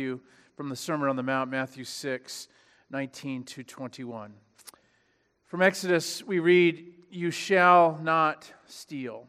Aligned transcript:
you 0.00 0.20
from 0.56 0.68
the 0.68 0.76
Sermon 0.76 1.08
on 1.08 1.16
the 1.16 1.22
Mount, 1.22 1.50
Matthew 1.50 1.84
6, 1.84 2.48
19 2.90 3.44
to 3.44 3.62
21. 3.62 4.32
From 5.46 5.62
Exodus, 5.62 6.22
we 6.24 6.38
read, 6.38 6.92
You 7.10 7.30
shall 7.30 7.98
not 8.02 8.50
steal. 8.66 9.26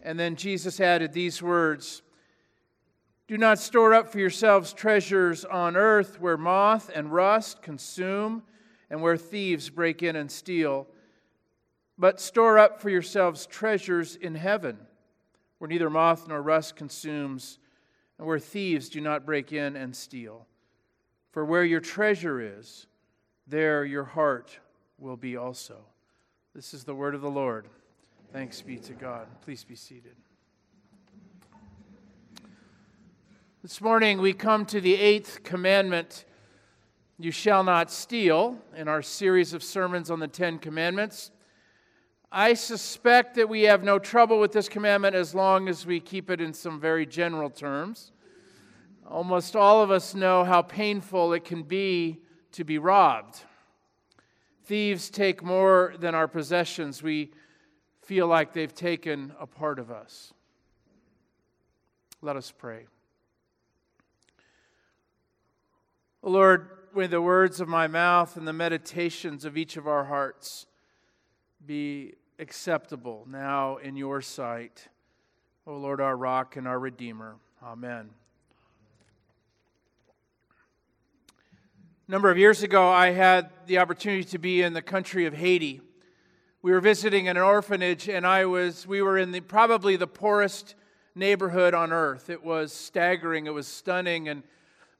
And 0.00 0.18
then 0.18 0.36
Jesus 0.36 0.80
added 0.80 1.12
these 1.12 1.42
words 1.42 2.02
Do 3.26 3.36
not 3.36 3.58
store 3.58 3.94
up 3.94 4.10
for 4.10 4.20
yourselves 4.20 4.72
treasures 4.72 5.44
on 5.44 5.76
earth 5.76 6.20
where 6.20 6.36
moth 6.36 6.90
and 6.94 7.12
rust 7.12 7.62
consume 7.62 8.44
and 8.90 9.02
where 9.02 9.16
thieves 9.16 9.68
break 9.70 10.02
in 10.02 10.16
and 10.16 10.30
steal, 10.30 10.86
but 11.98 12.20
store 12.20 12.58
up 12.58 12.80
for 12.80 12.90
yourselves 12.90 13.46
treasures 13.46 14.14
in 14.16 14.34
heaven 14.34 14.78
where 15.58 15.68
neither 15.68 15.90
moth 15.90 16.28
nor 16.28 16.40
rust 16.40 16.76
consumes 16.76 17.58
and 18.18 18.26
where 18.26 18.38
thieves 18.38 18.88
do 18.88 19.00
not 19.00 19.24
break 19.24 19.52
in 19.52 19.76
and 19.76 19.94
steal. 19.94 20.46
For 21.30 21.44
where 21.44 21.64
your 21.64 21.80
treasure 21.80 22.40
is, 22.40 22.86
there 23.46 23.84
your 23.84 24.04
heart 24.04 24.58
will 24.98 25.16
be 25.16 25.36
also. 25.36 25.76
This 26.54 26.74
is 26.74 26.84
the 26.84 26.94
word 26.94 27.14
of 27.14 27.20
the 27.20 27.30
Lord. 27.30 27.68
Thanks 28.32 28.60
be 28.60 28.76
to 28.78 28.92
God. 28.92 29.28
Please 29.42 29.64
be 29.64 29.76
seated. 29.76 30.16
This 33.62 33.80
morning 33.80 34.20
we 34.20 34.32
come 34.32 34.66
to 34.66 34.80
the 34.80 34.94
eighth 34.94 35.42
commandment 35.44 36.24
You 37.18 37.30
shall 37.32 37.64
not 37.64 37.90
steal 37.90 38.56
in 38.76 38.86
our 38.86 39.02
series 39.02 39.52
of 39.52 39.62
sermons 39.62 40.10
on 40.10 40.20
the 40.20 40.28
Ten 40.28 40.58
Commandments. 40.58 41.30
I 42.30 42.54
suspect 42.54 43.36
that 43.36 43.48
we 43.48 43.62
have 43.62 43.82
no 43.82 43.98
trouble 43.98 44.38
with 44.38 44.52
this 44.52 44.68
commandment 44.68 45.14
as 45.14 45.34
long 45.34 45.68
as 45.68 45.86
we 45.86 45.98
keep 45.98 46.30
it 46.30 46.40
in 46.40 46.52
some 46.52 46.78
very 46.78 47.06
general 47.06 47.48
terms. 47.48 48.12
Almost 49.06 49.56
all 49.56 49.82
of 49.82 49.90
us 49.90 50.14
know 50.14 50.44
how 50.44 50.60
painful 50.60 51.32
it 51.32 51.44
can 51.44 51.62
be 51.62 52.20
to 52.52 52.64
be 52.64 52.76
robbed. 52.76 53.40
Thieves 54.64 55.08
take 55.08 55.42
more 55.42 55.94
than 55.98 56.14
our 56.14 56.28
possessions. 56.28 57.02
We 57.02 57.32
feel 58.02 58.26
like 58.26 58.52
they've 58.52 58.74
taken 58.74 59.32
a 59.40 59.46
part 59.46 59.78
of 59.78 59.90
us. 59.90 60.34
Let 62.20 62.36
us 62.36 62.52
pray. 62.56 62.86
Lord, 66.20 66.68
may 66.94 67.06
the 67.06 67.22
words 67.22 67.60
of 67.60 67.68
my 67.68 67.86
mouth 67.86 68.36
and 68.36 68.46
the 68.46 68.52
meditations 68.52 69.46
of 69.46 69.56
each 69.56 69.78
of 69.78 69.86
our 69.86 70.04
hearts 70.04 70.66
be 71.66 72.14
acceptable 72.38 73.26
now 73.28 73.76
in 73.78 73.96
your 73.96 74.20
sight. 74.20 74.88
O 75.66 75.76
Lord, 75.76 76.00
our 76.00 76.16
rock 76.16 76.56
and 76.56 76.66
our 76.66 76.78
redeemer. 76.78 77.36
Amen. 77.62 78.10
A 82.06 82.10
number 82.10 82.30
of 82.30 82.38
years 82.38 82.62
ago, 82.62 82.88
I 82.88 83.10
had 83.10 83.50
the 83.66 83.78
opportunity 83.78 84.24
to 84.24 84.38
be 84.38 84.62
in 84.62 84.72
the 84.72 84.80
country 84.80 85.26
of 85.26 85.34
Haiti. 85.34 85.82
We 86.62 86.72
were 86.72 86.80
visiting 86.80 87.28
an 87.28 87.36
orphanage, 87.36 88.08
and 88.08 88.26
I 88.26 88.46
was, 88.46 88.86
we 88.86 89.02
were 89.02 89.18
in 89.18 89.30
the, 89.30 89.40
probably 89.40 89.96
the 89.96 90.06
poorest 90.06 90.74
neighborhood 91.14 91.74
on 91.74 91.92
earth. 91.92 92.30
It 92.30 92.42
was 92.42 92.72
staggering, 92.72 93.46
it 93.46 93.52
was 93.52 93.66
stunning, 93.66 94.28
and 94.28 94.42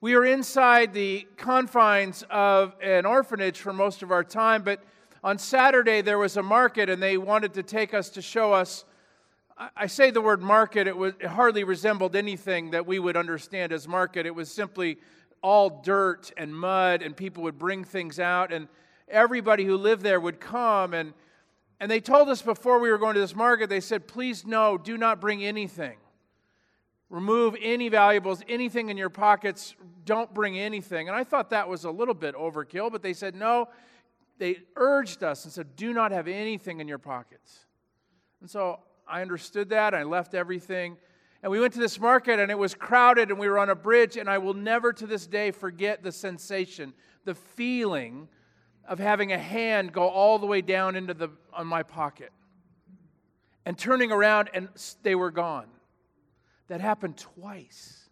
we 0.00 0.14
were 0.14 0.24
inside 0.24 0.92
the 0.92 1.26
confines 1.36 2.24
of 2.30 2.74
an 2.82 3.06
orphanage 3.06 3.58
for 3.58 3.72
most 3.72 4.02
of 4.02 4.12
our 4.12 4.22
time, 4.22 4.62
but 4.62 4.82
on 5.22 5.38
Saturday, 5.38 6.00
there 6.00 6.18
was 6.18 6.36
a 6.36 6.42
market, 6.42 6.88
and 6.88 7.02
they 7.02 7.16
wanted 7.16 7.54
to 7.54 7.62
take 7.62 7.92
us 7.92 8.08
to 8.10 8.22
show 8.22 8.52
us. 8.52 8.84
I 9.76 9.88
say 9.88 10.10
the 10.10 10.20
word 10.20 10.40
market, 10.40 10.86
it, 10.86 10.96
was, 10.96 11.14
it 11.18 11.26
hardly 11.26 11.64
resembled 11.64 12.14
anything 12.14 12.70
that 12.70 12.86
we 12.86 13.00
would 13.00 13.16
understand 13.16 13.72
as 13.72 13.88
market. 13.88 14.24
It 14.24 14.34
was 14.34 14.50
simply 14.50 14.98
all 15.42 15.80
dirt 15.82 16.30
and 16.36 16.54
mud, 16.54 17.02
and 17.02 17.16
people 17.16 17.42
would 17.42 17.58
bring 17.58 17.82
things 17.82 18.20
out, 18.20 18.52
and 18.52 18.68
everybody 19.08 19.64
who 19.64 19.76
lived 19.76 20.02
there 20.02 20.20
would 20.20 20.38
come. 20.38 20.94
And, 20.94 21.12
and 21.80 21.90
they 21.90 22.00
told 22.00 22.28
us 22.28 22.40
before 22.40 22.78
we 22.78 22.90
were 22.90 22.98
going 22.98 23.14
to 23.14 23.20
this 23.20 23.34
market, 23.34 23.68
they 23.68 23.80
said, 23.80 24.06
Please, 24.06 24.46
no, 24.46 24.78
do 24.78 24.96
not 24.96 25.20
bring 25.20 25.44
anything. 25.44 25.96
Remove 27.10 27.56
any 27.60 27.88
valuables, 27.88 28.42
anything 28.48 28.90
in 28.90 28.96
your 28.96 29.08
pockets. 29.08 29.74
Don't 30.04 30.32
bring 30.32 30.58
anything. 30.58 31.08
And 31.08 31.16
I 31.16 31.24
thought 31.24 31.50
that 31.50 31.68
was 31.68 31.84
a 31.84 31.90
little 31.90 32.14
bit 32.14 32.36
overkill, 32.36 32.92
but 32.92 33.02
they 33.02 33.14
said, 33.14 33.34
No, 33.34 33.68
they 34.38 34.58
urged 34.76 35.22
us 35.22 35.44
and 35.44 35.52
said, 35.52 35.76
Do 35.76 35.92
not 35.92 36.12
have 36.12 36.28
anything 36.28 36.80
in 36.80 36.88
your 36.88 36.98
pockets. 36.98 37.66
And 38.40 38.48
so 38.48 38.80
I 39.06 39.22
understood 39.22 39.70
that. 39.70 39.94
I 39.94 40.04
left 40.04 40.34
everything. 40.34 40.96
And 41.42 41.52
we 41.52 41.60
went 41.60 41.72
to 41.74 41.78
this 41.78 42.00
market 42.00 42.40
and 42.40 42.50
it 42.50 42.58
was 42.58 42.74
crowded 42.74 43.30
and 43.30 43.38
we 43.38 43.48
were 43.48 43.58
on 43.58 43.70
a 43.70 43.74
bridge. 43.74 44.16
And 44.16 44.28
I 44.28 44.38
will 44.38 44.54
never 44.54 44.92
to 44.92 45.06
this 45.06 45.26
day 45.26 45.50
forget 45.50 46.02
the 46.02 46.12
sensation, 46.12 46.92
the 47.24 47.34
feeling 47.34 48.28
of 48.86 48.98
having 48.98 49.32
a 49.32 49.38
hand 49.38 49.92
go 49.92 50.08
all 50.08 50.38
the 50.38 50.46
way 50.46 50.62
down 50.62 50.96
into 50.96 51.14
the 51.14 51.28
on 51.52 51.66
my 51.66 51.82
pocket 51.82 52.32
and 53.66 53.76
turning 53.76 54.10
around 54.10 54.48
and 54.54 54.68
they 55.02 55.14
were 55.14 55.30
gone. 55.30 55.66
That 56.68 56.80
happened 56.80 57.16
twice 57.16 58.07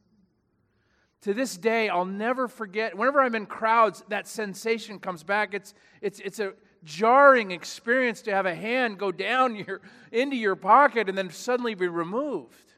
to 1.26 1.34
this 1.34 1.56
day, 1.56 1.88
I'll 1.88 2.04
never 2.04 2.46
forget. 2.46 2.96
Whenever 2.96 3.20
I'm 3.20 3.34
in 3.34 3.46
crowds, 3.46 4.04
that 4.10 4.28
sensation 4.28 5.00
comes 5.00 5.24
back. 5.24 5.54
It's, 5.54 5.74
it's, 6.00 6.20
it's 6.20 6.38
a 6.38 6.52
jarring 6.84 7.50
experience 7.50 8.22
to 8.22 8.30
have 8.30 8.46
a 8.46 8.54
hand 8.54 8.96
go 8.96 9.10
down 9.10 9.56
your, 9.66 9.80
into 10.12 10.36
your 10.36 10.54
pocket 10.54 11.08
and 11.08 11.18
then 11.18 11.30
suddenly 11.30 11.74
be 11.74 11.88
removed. 11.88 12.72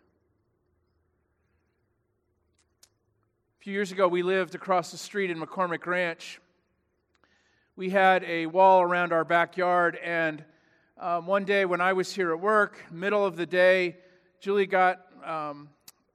A 3.61 3.65
few 3.65 3.75
years 3.75 3.93
ago, 3.93 4.09
we 4.09 4.23
lived 4.23 4.55
across 4.55 4.93
the 4.93 4.97
street 4.97 5.31
in 5.31 5.39
McCormick 5.39 5.85
Ranch. 5.85 6.41
We 7.77 7.91
had 7.91 8.25
a 8.25 8.47
wall 8.47 8.81
around 8.81 9.13
our 9.13 9.27
backyard, 9.27 9.99
and 10.03 10.43
um, 10.97 11.27
one 11.27 11.45
day 11.45 11.67
when 11.67 11.83
I 11.83 11.93
was 11.93 12.15
here 12.15 12.33
at 12.33 12.41
work, 12.41 12.83
middle 12.91 13.27
of 13.27 13.37
the 13.37 13.45
day, 13.45 13.99
Julie 14.41 14.65
got 14.65 15.05
um, 15.23 15.69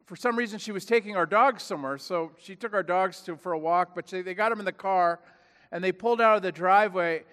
for 0.06 0.16
some 0.16 0.36
reason 0.36 0.60
she 0.60 0.72
was 0.72 0.86
taking 0.86 1.16
our 1.16 1.26
dogs 1.26 1.64
somewhere 1.64 1.98
so 1.98 2.32
she 2.38 2.56
took 2.56 2.74
our 2.74 2.84
dogs 2.84 3.22
to 3.22 3.36
for 3.36 3.54
a 3.54 3.60
walk 3.60 3.96
but 3.96 4.10
she, 4.10 4.22
they 4.22 4.34
got 4.34 4.50
them 4.50 4.60
in 4.60 4.66
the 4.66 4.72
car 4.72 5.20
and 5.72 5.84
they 5.84 5.92
pulled 5.92 6.22
out 6.22 6.36
of 6.36 6.42
the 6.42 6.52
driveway 6.52 7.24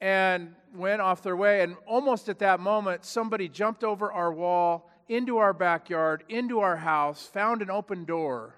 and 0.00 0.54
went 0.74 1.00
off 1.00 1.22
their 1.22 1.36
way 1.36 1.62
and 1.62 1.76
almost 1.86 2.28
at 2.28 2.38
that 2.38 2.60
moment 2.60 3.04
somebody 3.04 3.48
jumped 3.48 3.84
over 3.84 4.12
our 4.12 4.32
wall 4.32 4.90
into 5.08 5.38
our 5.38 5.52
backyard 5.52 6.24
into 6.28 6.60
our 6.60 6.76
house 6.76 7.26
found 7.26 7.62
an 7.62 7.70
open 7.70 8.04
door 8.04 8.56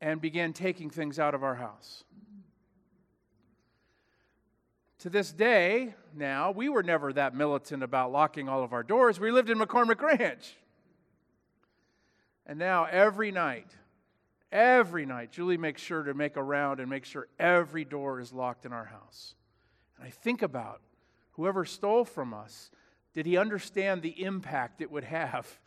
and 0.00 0.20
began 0.20 0.52
taking 0.52 0.90
things 0.90 1.18
out 1.18 1.34
of 1.34 1.42
our 1.42 1.54
house. 1.54 2.04
To 4.98 5.10
this 5.10 5.32
day 5.32 5.94
now 6.14 6.50
we 6.50 6.68
were 6.68 6.82
never 6.82 7.12
that 7.12 7.34
militant 7.34 7.82
about 7.82 8.12
locking 8.12 8.48
all 8.48 8.62
of 8.62 8.72
our 8.72 8.82
doors. 8.82 9.20
We 9.20 9.30
lived 9.30 9.50
in 9.50 9.58
mccormick 9.58 10.00
ranch 10.02 10.56
and 12.46 12.58
now 12.58 12.84
every 12.84 13.30
night, 13.30 13.70
every 14.52 15.06
night, 15.06 15.32
Julie 15.32 15.56
makes 15.56 15.82
sure 15.82 16.02
to 16.02 16.14
make 16.14 16.36
a 16.36 16.42
round 16.42 16.80
and 16.80 16.88
make 16.88 17.04
sure 17.04 17.28
every 17.38 17.84
door 17.84 18.20
is 18.20 18.32
locked 18.32 18.66
in 18.66 18.72
our 18.72 18.84
house. 18.84 19.34
And 19.96 20.06
I 20.06 20.10
think 20.10 20.42
about 20.42 20.80
whoever 21.32 21.64
stole 21.64 22.04
from 22.04 22.34
us, 22.34 22.70
did 23.14 23.26
he 23.26 23.36
understand 23.36 24.02
the 24.02 24.22
impact 24.24 24.80
it 24.80 24.90
would 24.90 25.04
have? 25.04 25.60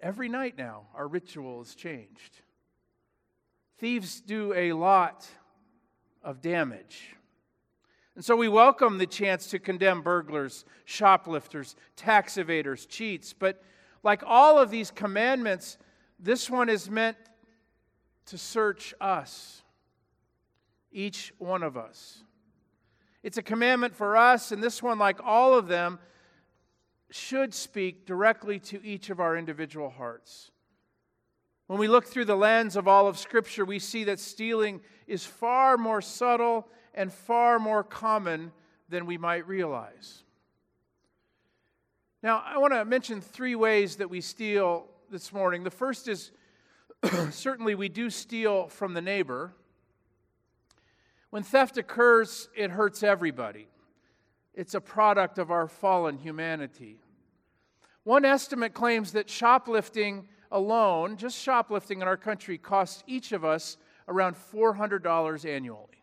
Every 0.00 0.28
night 0.28 0.56
now, 0.56 0.88
our 0.94 1.08
ritual 1.08 1.62
is 1.62 1.74
changed. 1.74 2.42
Thieves 3.78 4.20
do 4.20 4.52
a 4.54 4.72
lot 4.72 5.26
of 6.22 6.40
damage. 6.40 7.16
And 8.14 8.24
so 8.24 8.34
we 8.34 8.48
welcome 8.48 8.98
the 8.98 9.06
chance 9.06 9.46
to 9.50 9.60
condemn 9.60 10.02
burglars, 10.02 10.64
shoplifters, 10.84 11.76
tax 11.94 12.34
evaders, 12.34 12.88
cheats, 12.88 13.32
but 13.32 13.62
like 14.02 14.22
all 14.26 14.58
of 14.58 14.70
these 14.70 14.90
commandments, 14.90 15.78
this 16.18 16.48
one 16.48 16.68
is 16.68 16.90
meant 16.90 17.16
to 18.26 18.38
search 18.38 18.94
us, 19.00 19.62
each 20.92 21.32
one 21.38 21.62
of 21.62 21.76
us. 21.76 22.22
It's 23.22 23.38
a 23.38 23.42
commandment 23.42 23.94
for 23.94 24.16
us, 24.16 24.52
and 24.52 24.62
this 24.62 24.82
one, 24.82 24.98
like 24.98 25.18
all 25.24 25.54
of 25.54 25.68
them, 25.68 25.98
should 27.10 27.54
speak 27.54 28.06
directly 28.06 28.58
to 28.58 28.84
each 28.84 29.10
of 29.10 29.18
our 29.18 29.36
individual 29.36 29.90
hearts. 29.90 30.50
When 31.66 31.78
we 31.78 31.88
look 31.88 32.06
through 32.06 32.26
the 32.26 32.36
lens 32.36 32.76
of 32.76 32.88
all 32.88 33.08
of 33.08 33.18
Scripture, 33.18 33.64
we 33.64 33.78
see 33.78 34.04
that 34.04 34.20
stealing 34.20 34.80
is 35.06 35.24
far 35.24 35.76
more 35.76 36.00
subtle 36.00 36.68
and 36.94 37.12
far 37.12 37.58
more 37.58 37.82
common 37.82 38.52
than 38.88 39.06
we 39.06 39.18
might 39.18 39.46
realize. 39.46 40.24
Now, 42.20 42.42
I 42.44 42.58
want 42.58 42.72
to 42.72 42.84
mention 42.84 43.20
three 43.20 43.54
ways 43.54 43.96
that 43.96 44.10
we 44.10 44.20
steal 44.20 44.86
this 45.08 45.32
morning. 45.32 45.62
The 45.62 45.70
first 45.70 46.08
is 46.08 46.32
certainly 47.30 47.76
we 47.76 47.88
do 47.88 48.10
steal 48.10 48.66
from 48.66 48.92
the 48.92 49.00
neighbor. 49.00 49.52
When 51.30 51.44
theft 51.44 51.78
occurs, 51.78 52.48
it 52.56 52.72
hurts 52.72 53.04
everybody. 53.04 53.68
It's 54.52 54.74
a 54.74 54.80
product 54.80 55.38
of 55.38 55.52
our 55.52 55.68
fallen 55.68 56.18
humanity. 56.18 56.96
One 58.02 58.24
estimate 58.24 58.74
claims 58.74 59.12
that 59.12 59.30
shoplifting 59.30 60.26
alone, 60.50 61.18
just 61.18 61.38
shoplifting 61.38 62.02
in 62.02 62.08
our 62.08 62.16
country, 62.16 62.58
costs 62.58 63.04
each 63.06 63.30
of 63.30 63.44
us 63.44 63.76
around 64.08 64.34
$400 64.34 65.48
annually. 65.48 65.97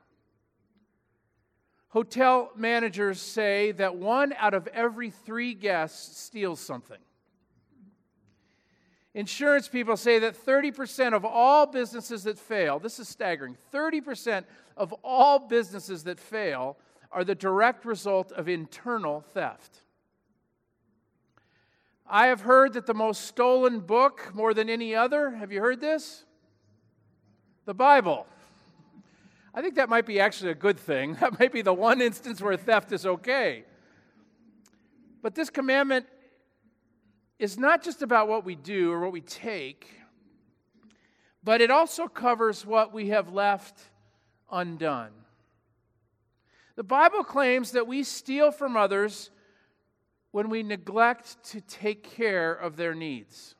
Hotel 1.95 2.51
managers 2.57 3.21
say 3.21 3.71
that 3.71 3.95
one 3.95 4.33
out 4.37 4.53
of 4.53 4.67
every 4.67 5.09
three 5.09 5.53
guests 5.53 6.19
steals 6.19 6.59
something. 6.59 6.97
Insurance 9.13 9.69
people 9.69 9.95
say 9.95 10.19
that 10.19 10.35
30% 10.35 11.13
of 11.13 11.23
all 11.23 11.65
businesses 11.65 12.23
that 12.25 12.37
fail, 12.37 12.79
this 12.79 12.99
is 12.99 13.07
staggering, 13.07 13.55
30% 13.73 14.43
of 14.75 14.91
all 15.05 15.39
businesses 15.39 16.03
that 16.03 16.19
fail 16.19 16.75
are 17.13 17.23
the 17.23 17.33
direct 17.33 17.85
result 17.85 18.33
of 18.33 18.49
internal 18.49 19.21
theft. 19.21 19.79
I 22.05 22.27
have 22.27 22.41
heard 22.41 22.73
that 22.73 22.87
the 22.87 22.93
most 22.93 23.21
stolen 23.21 23.79
book, 23.79 24.35
more 24.35 24.53
than 24.53 24.69
any 24.69 24.93
other, 24.93 25.29
have 25.29 25.53
you 25.53 25.61
heard 25.61 25.79
this? 25.79 26.25
The 27.63 27.73
Bible. 27.73 28.27
I 29.57 29.61
think 29.61 29.75
that 29.75 29.87
might 29.87 30.05
be 30.05 30.19
actually 30.19 30.51
a 30.51 30.55
good 30.55 30.77
thing. 30.77 31.15
That 31.21 31.39
might 31.39 31.53
be 31.53 31.61
the 31.61 31.73
one 31.73 32.01
instance 32.01 32.41
where 32.41 32.57
theft 32.57 32.91
is 32.91 33.05
okay. 33.05 33.63
But 35.21 35.33
this 35.33 35.49
commandment 35.49 36.05
is 37.39 37.57
not 37.57 37.81
just 37.81 38.01
about 38.01 38.27
what 38.27 38.43
we 38.43 38.55
do 38.55 38.91
or 38.91 38.99
what 38.99 39.13
we 39.13 39.21
take, 39.21 39.89
but 41.41 41.61
it 41.61 41.71
also 41.71 42.07
covers 42.07 42.65
what 42.65 42.93
we 42.93 43.09
have 43.09 43.31
left 43.31 43.79
undone. 44.51 45.11
The 46.75 46.83
Bible 46.83 47.23
claims 47.23 47.71
that 47.71 47.87
we 47.87 48.03
steal 48.03 48.51
from 48.51 48.75
others 48.75 49.31
when 50.31 50.49
we 50.49 50.63
neglect 50.63 51.41
to 51.51 51.61
take 51.61 52.03
care 52.03 52.53
of 52.53 52.75
their 52.75 52.93
needs. 52.93 53.55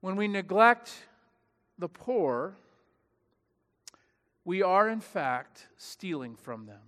When 0.00 0.14
we 0.14 0.28
neglect 0.28 0.92
the 1.78 1.88
poor, 1.88 2.56
we 4.46 4.62
are 4.62 4.88
in 4.88 5.00
fact 5.00 5.66
stealing 5.76 6.36
from 6.36 6.66
them. 6.66 6.80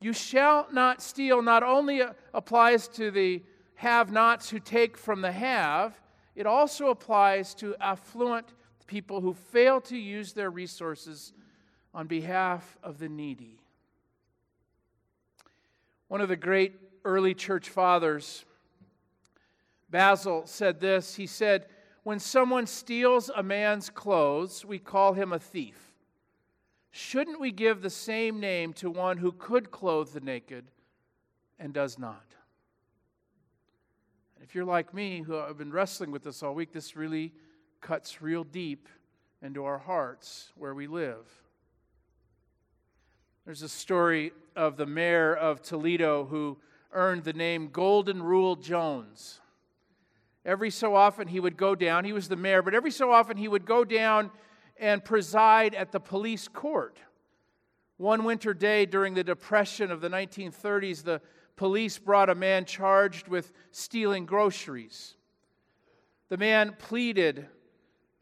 You 0.00 0.12
shall 0.12 0.68
not 0.72 1.02
steal 1.02 1.42
not 1.42 1.64
only 1.64 2.02
applies 2.32 2.86
to 2.90 3.10
the 3.10 3.42
have 3.74 4.12
nots 4.12 4.48
who 4.48 4.60
take 4.60 4.96
from 4.96 5.22
the 5.22 5.32
have, 5.32 6.00
it 6.36 6.46
also 6.46 6.90
applies 6.90 7.52
to 7.56 7.74
affluent 7.80 8.54
people 8.86 9.20
who 9.20 9.34
fail 9.34 9.80
to 9.82 9.96
use 9.96 10.32
their 10.32 10.50
resources 10.50 11.32
on 11.92 12.06
behalf 12.06 12.78
of 12.80 13.00
the 13.00 13.08
needy. 13.08 13.58
One 16.06 16.20
of 16.20 16.28
the 16.28 16.36
great 16.36 16.76
early 17.04 17.34
church 17.34 17.68
fathers, 17.68 18.44
Basil, 19.90 20.42
said 20.46 20.78
this. 20.78 21.16
He 21.16 21.26
said, 21.26 21.66
When 22.04 22.20
someone 22.20 22.68
steals 22.68 23.32
a 23.34 23.42
man's 23.42 23.90
clothes, 23.90 24.64
we 24.64 24.78
call 24.78 25.14
him 25.14 25.32
a 25.32 25.40
thief. 25.40 25.87
Shouldn't 26.90 27.40
we 27.40 27.52
give 27.52 27.82
the 27.82 27.90
same 27.90 28.40
name 28.40 28.72
to 28.74 28.90
one 28.90 29.18
who 29.18 29.32
could 29.32 29.70
clothe 29.70 30.12
the 30.12 30.20
naked 30.20 30.70
and 31.58 31.72
does 31.72 31.98
not? 31.98 32.24
if 34.48 34.54
you're 34.54 34.64
like 34.64 34.94
me, 34.94 35.20
who 35.20 35.34
have 35.34 35.58
been 35.58 35.70
wrestling 35.70 36.10
with 36.10 36.22
this 36.22 36.42
all 36.42 36.54
week, 36.54 36.72
this 36.72 36.96
really 36.96 37.34
cuts 37.82 38.22
real 38.22 38.44
deep 38.44 38.88
into 39.42 39.62
our 39.62 39.76
hearts 39.76 40.52
where 40.56 40.74
we 40.74 40.86
live. 40.86 41.26
There's 43.44 43.60
a 43.60 43.68
story 43.68 44.32
of 44.56 44.78
the 44.78 44.86
mayor 44.86 45.34
of 45.34 45.60
Toledo 45.60 46.24
who 46.24 46.56
earned 46.92 47.24
the 47.24 47.34
name 47.34 47.68
Golden 47.68 48.22
Rule 48.22 48.56
Jones. 48.56 49.40
Every 50.46 50.70
so 50.70 50.96
often 50.96 51.28
he 51.28 51.40
would 51.40 51.58
go 51.58 51.74
down, 51.74 52.06
he 52.06 52.14
was 52.14 52.28
the 52.28 52.36
mayor, 52.36 52.62
but 52.62 52.74
every 52.74 52.90
so 52.90 53.12
often 53.12 53.36
he 53.36 53.48
would 53.48 53.66
go 53.66 53.84
down 53.84 54.30
and 54.78 55.04
preside 55.04 55.74
at 55.74 55.92
the 55.92 56.00
police 56.00 56.48
court. 56.48 56.98
One 57.96 58.24
winter 58.24 58.54
day 58.54 58.86
during 58.86 59.14
the 59.14 59.24
Depression 59.24 59.90
of 59.90 60.00
the 60.00 60.08
1930s, 60.08 61.02
the 61.02 61.20
police 61.56 61.98
brought 61.98 62.30
a 62.30 62.34
man 62.34 62.64
charged 62.64 63.28
with 63.28 63.52
stealing 63.72 64.24
groceries. 64.24 65.16
The 66.28 66.36
man 66.36 66.76
pleaded 66.78 67.46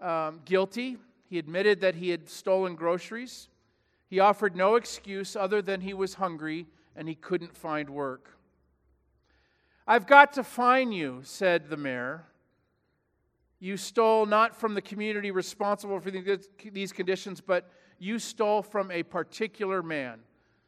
um, 0.01 0.41
guilty. 0.45 0.97
He 1.29 1.39
admitted 1.39 1.81
that 1.81 1.97
he 1.97 2.09
had 2.09 2.29
stolen 2.29 2.75
groceries. 2.75 3.49
He 4.09 4.21
offered 4.21 4.57
no 4.57 4.77
excuse 4.77 5.37
other 5.37 5.61
than 5.61 5.81
he 5.81 5.93
was 5.93 6.15
hungry 6.15 6.67
and 6.95 7.09
he 7.09 7.15
couldn't 7.15 7.55
find 7.55 7.91
work. 7.91 8.31
I've 9.87 10.07
got 10.07 10.33
to 10.35 10.45
fine 10.45 10.93
you, 10.93 11.21
said 11.23 11.69
the 11.69 11.77
mayor. 11.77 12.25
You 13.59 13.77
stole 13.77 14.27
not 14.27 14.55
from 14.55 14.75
the 14.75 14.83
community 14.83 15.31
responsible 15.31 15.99
for 16.01 16.11
these 16.11 16.93
conditions, 16.93 17.41
but 17.41 17.71
you 17.99 18.19
stole 18.19 18.63
from 18.63 18.91
a 18.91 19.03
particular 19.03 19.83
man. 19.83 20.21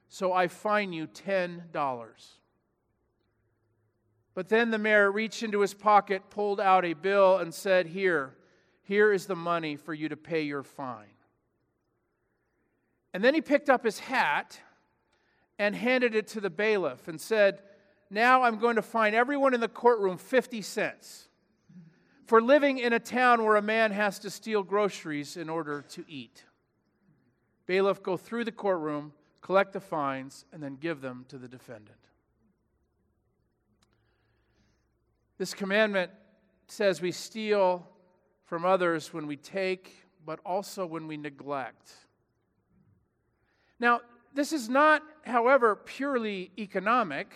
So 0.09 0.33
I 0.33 0.49
fine 0.49 0.93
you 0.93 1.07
$10. 1.07 1.61
But 4.35 4.49
then 4.49 4.71
the 4.71 4.79
mayor 4.79 5.13
reached 5.13 5.43
into 5.43 5.61
his 5.61 5.75
pocket, 5.75 6.31
pulled 6.31 6.61
out 6.61 6.85
a 6.85 6.95
bill, 6.95 7.39
and 7.39 7.53
said, 7.53 7.87
Here, 7.87 8.37
here 8.83 9.13
is 9.13 9.27
the 9.27 9.37
money 9.37 9.77
for 9.77 9.93
you 9.93 10.09
to 10.09 10.17
pay 10.17 10.43
your 10.43 10.63
fine. 10.63 11.07
And 13.13 13.23
then 13.23 13.35
he 13.35 13.41
picked 13.41 13.69
up 13.69 13.85
his 13.85 13.99
hat 13.99 14.61
and 15.59 15.75
handed 15.75 16.15
it 16.15 16.29
to 16.29 16.41
the 16.41 16.51
bailiff 16.51 17.09
and 17.09 17.21
said, 17.21 17.61
Now 18.11 18.45
I'm 18.45 18.59
going 18.59 18.77
to 18.77 18.83
fine 18.83 19.13
everyone 19.13 19.53
in 19.53 19.61
the 19.61 19.69
courtroom 19.69 20.17
50 20.17 20.63
cents 20.63 21.28
for 22.29 22.43
living 22.43 22.77
in 22.77 22.93
a 22.93 22.99
town 22.99 23.43
where 23.43 23.57
a 23.57 23.63
man 23.63 23.91
has 23.91 24.19
to 24.19 24.29
steal 24.29 24.63
groceries 24.63 25.39
in 25.39 25.49
order 25.49 25.81
to 25.81 26.05
eat. 26.07 26.45
Bailiff, 27.65 28.03
go 28.03 28.19
through 28.19 28.45
the 28.45 28.53
courtroom, 28.53 29.15
collect 29.41 29.73
the 29.73 29.81
fines, 29.81 30.45
and 30.53 30.63
then 30.63 30.77
give 30.77 31.01
them 31.01 31.25
to 31.29 31.39
the 31.39 31.49
defendant. 31.49 31.97
This 35.39 35.55
commandment 35.55 36.11
says 36.67 37.01
we 37.01 37.13
steal 37.13 37.89
from 38.45 38.67
others 38.67 39.15
when 39.15 39.27
we 39.27 39.39
take, 39.39 40.07
but 40.27 40.39
also 40.45 40.85
when 40.85 41.07
we 41.07 41.17
neglect. 41.17 41.93
Now, 43.81 44.03
this 44.35 44.53
is 44.53 44.69
not, 44.69 45.03
however, 45.23 45.75
purely 45.75 46.51
economic. 46.59 47.33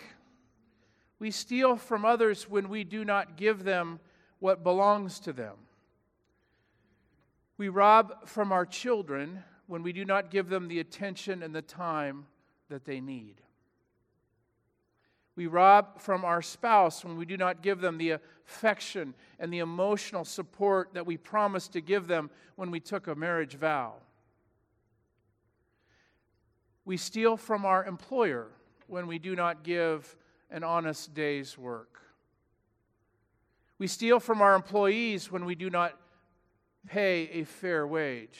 We 1.17 1.31
steal 1.31 1.77
from 1.77 2.05
others 2.05 2.47
when 2.47 2.69
we 2.69 2.83
do 2.83 3.03
not 3.03 3.37
give 3.37 3.63
them 3.63 3.99
what 4.43 4.61
belongs 4.61 5.21
to 5.21 5.31
them. 5.31 5.55
We 7.57 7.69
rob 7.69 8.27
from 8.27 8.51
our 8.51 8.65
children 8.65 9.41
when 9.67 9.83
we 9.83 9.93
do 9.93 10.03
not 10.03 10.31
give 10.31 10.49
them 10.49 10.67
the 10.67 10.81
attention 10.81 11.41
and 11.41 11.55
the 11.55 11.61
time 11.61 12.25
that 12.67 12.83
they 12.83 12.99
need. 12.99 13.35
We 15.37 15.47
rob 15.47 15.97
from 16.01 16.25
our 16.25 16.41
spouse 16.41 17.05
when 17.05 17.15
we 17.15 17.23
do 17.23 17.37
not 17.37 17.61
give 17.61 17.79
them 17.79 17.97
the 17.97 18.19
affection 18.45 19.13
and 19.39 19.53
the 19.53 19.59
emotional 19.59 20.25
support 20.25 20.89
that 20.93 21.05
we 21.05 21.15
promised 21.15 21.71
to 21.71 21.79
give 21.79 22.07
them 22.07 22.29
when 22.57 22.69
we 22.69 22.81
took 22.81 23.07
a 23.07 23.15
marriage 23.15 23.55
vow. 23.55 23.93
We 26.83 26.97
steal 26.97 27.37
from 27.37 27.65
our 27.65 27.85
employer 27.85 28.47
when 28.87 29.07
we 29.07 29.19
do 29.19 29.37
not 29.37 29.63
give 29.63 30.17
an 30.51 30.65
honest 30.65 31.13
day's 31.13 31.57
work. 31.57 31.93
We 33.79 33.87
steal 33.87 34.19
from 34.19 34.41
our 34.41 34.55
employees 34.55 35.31
when 35.31 35.45
we 35.45 35.55
do 35.55 35.69
not 35.69 35.97
pay 36.87 37.29
a 37.29 37.43
fair 37.43 37.87
wage. 37.87 38.39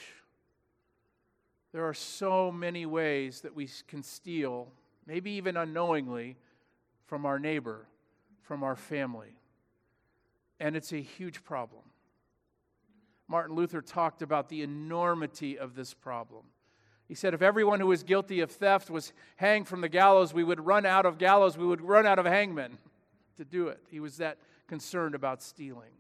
There 1.71 1.87
are 1.87 1.93
so 1.93 2.51
many 2.51 2.85
ways 2.85 3.41
that 3.41 3.55
we 3.55 3.67
can 3.87 4.03
steal, 4.03 4.71
maybe 5.07 5.31
even 5.31 5.57
unknowingly, 5.57 6.37
from 7.05 7.25
our 7.25 7.39
neighbor, 7.39 7.87
from 8.41 8.63
our 8.63 8.75
family. 8.75 9.35
And 10.59 10.75
it's 10.75 10.93
a 10.93 11.01
huge 11.01 11.43
problem. 11.43 11.81
Martin 13.27 13.55
Luther 13.55 13.81
talked 13.81 14.21
about 14.21 14.49
the 14.49 14.61
enormity 14.61 15.57
of 15.57 15.75
this 15.75 15.93
problem. 15.93 16.43
He 17.07 17.15
said, 17.15 17.33
if 17.33 17.41
everyone 17.41 17.79
who 17.79 17.87
was 17.87 18.03
guilty 18.03 18.39
of 18.41 18.51
theft 18.51 18.89
was 18.89 19.11
hanged 19.37 19.67
from 19.67 19.81
the 19.81 19.89
gallows, 19.89 20.33
we 20.33 20.43
would 20.43 20.65
run 20.65 20.85
out 20.85 21.05
of 21.05 21.17
gallows, 21.17 21.57
we 21.57 21.65
would 21.65 21.81
run 21.81 22.05
out 22.05 22.19
of 22.19 22.25
hangmen 22.25 22.77
to 23.37 23.43
do 23.43 23.67
it. 23.67 23.79
He 23.89 23.99
was 23.99 24.17
that 24.17 24.37
concerned 24.67 25.15
about 25.15 25.41
stealing. 25.41 25.91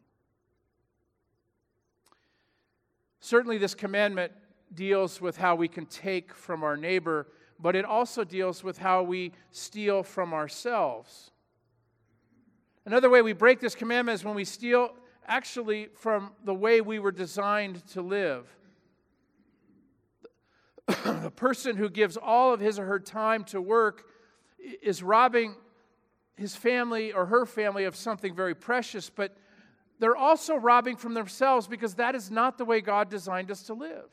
Certainly, 3.19 3.57
this 3.59 3.75
commandment 3.75 4.31
deals 4.73 5.21
with 5.21 5.37
how 5.37 5.55
we 5.55 5.67
can 5.67 5.85
take 5.85 6.33
from 6.33 6.63
our 6.63 6.75
neighbor, 6.75 7.27
but 7.59 7.75
it 7.75 7.85
also 7.85 8.23
deals 8.23 8.63
with 8.63 8.77
how 8.77 9.03
we 9.03 9.31
steal 9.51 10.03
from 10.03 10.33
ourselves. 10.33 11.31
Another 12.85 13.09
way 13.09 13.21
we 13.21 13.33
break 13.33 13.59
this 13.61 13.75
commandment 13.75 14.19
is 14.19 14.25
when 14.25 14.35
we 14.35 14.43
steal 14.43 14.93
actually 15.25 15.87
from 15.95 16.31
the 16.43 16.53
way 16.53 16.81
we 16.81 16.99
were 16.99 17.11
designed 17.11 17.85
to 17.87 18.01
live. 18.01 18.45
the 20.87 21.31
person 21.33 21.77
who 21.77 21.89
gives 21.89 22.17
all 22.17 22.53
of 22.53 22.59
his 22.59 22.77
or 22.77 22.85
her 22.85 22.99
time 22.99 23.45
to 23.45 23.61
work 23.61 24.03
is 24.81 25.01
robbing 25.01 25.55
his 26.35 26.55
family 26.55 27.13
or 27.13 27.25
her 27.27 27.45
family 27.45 27.83
of 27.83 27.95
something 27.95 28.35
very 28.35 28.55
precious, 28.55 29.09
but 29.09 29.35
they're 29.99 30.15
also 30.15 30.55
robbing 30.55 30.97
from 30.97 31.13
themselves 31.13 31.67
because 31.67 31.95
that 31.95 32.15
is 32.15 32.31
not 32.31 32.57
the 32.57 32.65
way 32.65 32.81
God 32.81 33.09
designed 33.09 33.51
us 33.51 33.63
to 33.63 33.73
live. 33.73 34.09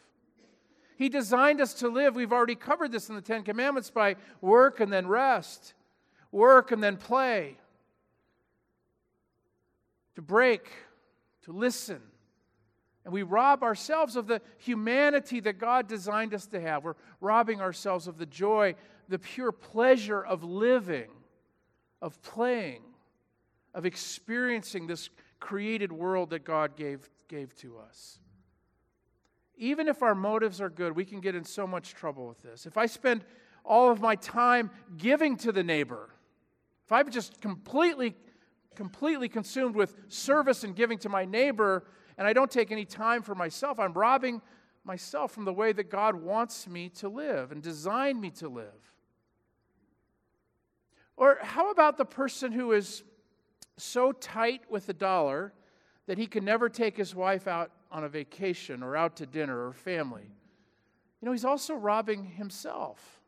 He 0.97 1.09
designed 1.09 1.63
us 1.63 1.75
to 1.75 1.89
live, 1.89 2.15
we've 2.15 2.33
already 2.33 2.55
covered 2.55 2.93
this 2.93 3.09
in 3.09 3.15
the 3.15 3.23
Ten 3.23 3.43
Commandments, 3.43 3.91
by 3.91 4.17
work 4.43 4.81
and 4.81 4.93
then 4.93 5.07
rest, 5.07 5.73
work 6.31 6.73
and 6.73 6.83
then 6.83 6.99
play, 6.99 7.57
to 10.15 10.23
break, 10.23 10.71
to 11.45 11.53
listen. 11.53 12.03
And 13.05 13.15
we 13.15 13.23
rob 13.23 13.63
ourselves 13.63 14.15
of 14.15 14.27
the 14.27 14.43
humanity 14.59 15.41
that 15.41 15.59
God 15.59 15.89
designed 15.89 16.35
us 16.35 16.47
to 16.49 16.61
have. 16.61 16.85
We're 16.85 16.97
robbing 17.23 17.63
ourselves 17.63 18.07
of 18.07 18.19
the 18.19 18.27
joy, 18.27 18.75
the 19.09 19.19
pure 19.19 19.53
pleasure 19.53 20.23
of 20.23 20.45
living, 20.45 21.09
of 22.01 22.21
playing, 22.23 22.83
of 23.75 23.87
experiencing 23.87 24.87
this 24.87 25.11
created 25.39 25.93
world 25.93 26.31
that 26.31 26.45
God 26.45 26.77
gave, 26.77 27.09
gave 27.29 27.55
to 27.57 27.79
us 27.79 28.21
even 29.61 29.89
if 29.89 30.03
our 30.03 30.15
motives 30.15 30.61
are 30.61 30.71
good, 30.71 30.97
we 30.97 31.05
can 31.05 31.21
get 31.21 31.35
in 31.35 31.45
so 31.45 31.67
much 31.67 31.93
trouble 31.93 32.27
with 32.27 32.43
this. 32.43 32.65
If 32.65 32.79
I 32.79 32.87
spend 32.87 33.23
all 33.63 33.91
of 33.91 34.01
my 34.01 34.17
time 34.17 34.71
giving 34.97 35.37
to 35.37 35.53
the 35.53 35.63
neighbor, 35.63 36.09
if 36.87 36.91
I'm 36.91 37.11
just 37.11 37.43
completely, 37.43 38.17
completely 38.75 39.29
consumed 39.29 39.77
with 39.77 39.95
service 40.09 40.65
and 40.65 40.75
giving 40.75 40.97
to 41.01 41.11
my 41.11 41.27
neighbor, 41.27 41.85
and 42.17 42.27
I 42.27 42.33
don't 42.33 42.51
take 42.51 42.73
any 42.73 42.87
time 42.87 43.23
for 43.23 43.35
myself, 43.35 43.79
I'm 43.79 43.93
robbing 43.93 44.41
myself 44.83 45.33
from 45.33 45.45
the 45.45 45.53
way 45.53 45.73
that 45.73 45.91
God 45.91 46.15
wants 46.15 46.67
me 46.67 46.89
to 46.89 47.11
live 47.11 47.53
and 47.53 47.63
designed 47.63 48.19
me 48.19 48.31
to 48.31 48.49
live. 48.49 48.95
Or 51.21 51.39
how 51.43 51.71
about 51.71 51.99
the 51.99 52.05
person 52.07 52.51
who 52.51 52.73
is 52.73 53.05
so 53.77 54.11
tight 54.11 54.63
with 54.71 54.87
the 54.87 54.95
dollar 54.95 55.53
that 56.07 56.17
he 56.17 56.27
can 56.27 56.45
never 56.45 56.71
take 56.71 56.97
his 56.97 57.15
wife 57.15 57.47
out 57.47 57.71
on 57.93 58.05
a 58.05 58.09
vacation 58.09 58.83
or 58.83 58.97
out 58.97 59.17
to 59.17 59.27
dinner 59.27 59.67
or 59.67 59.75
family. 59.75 60.25
You 61.21 61.27
know, 61.27 61.33
he's 61.33 61.45
also 61.45 61.75
robbing 61.75 62.25
himself. 62.25 63.21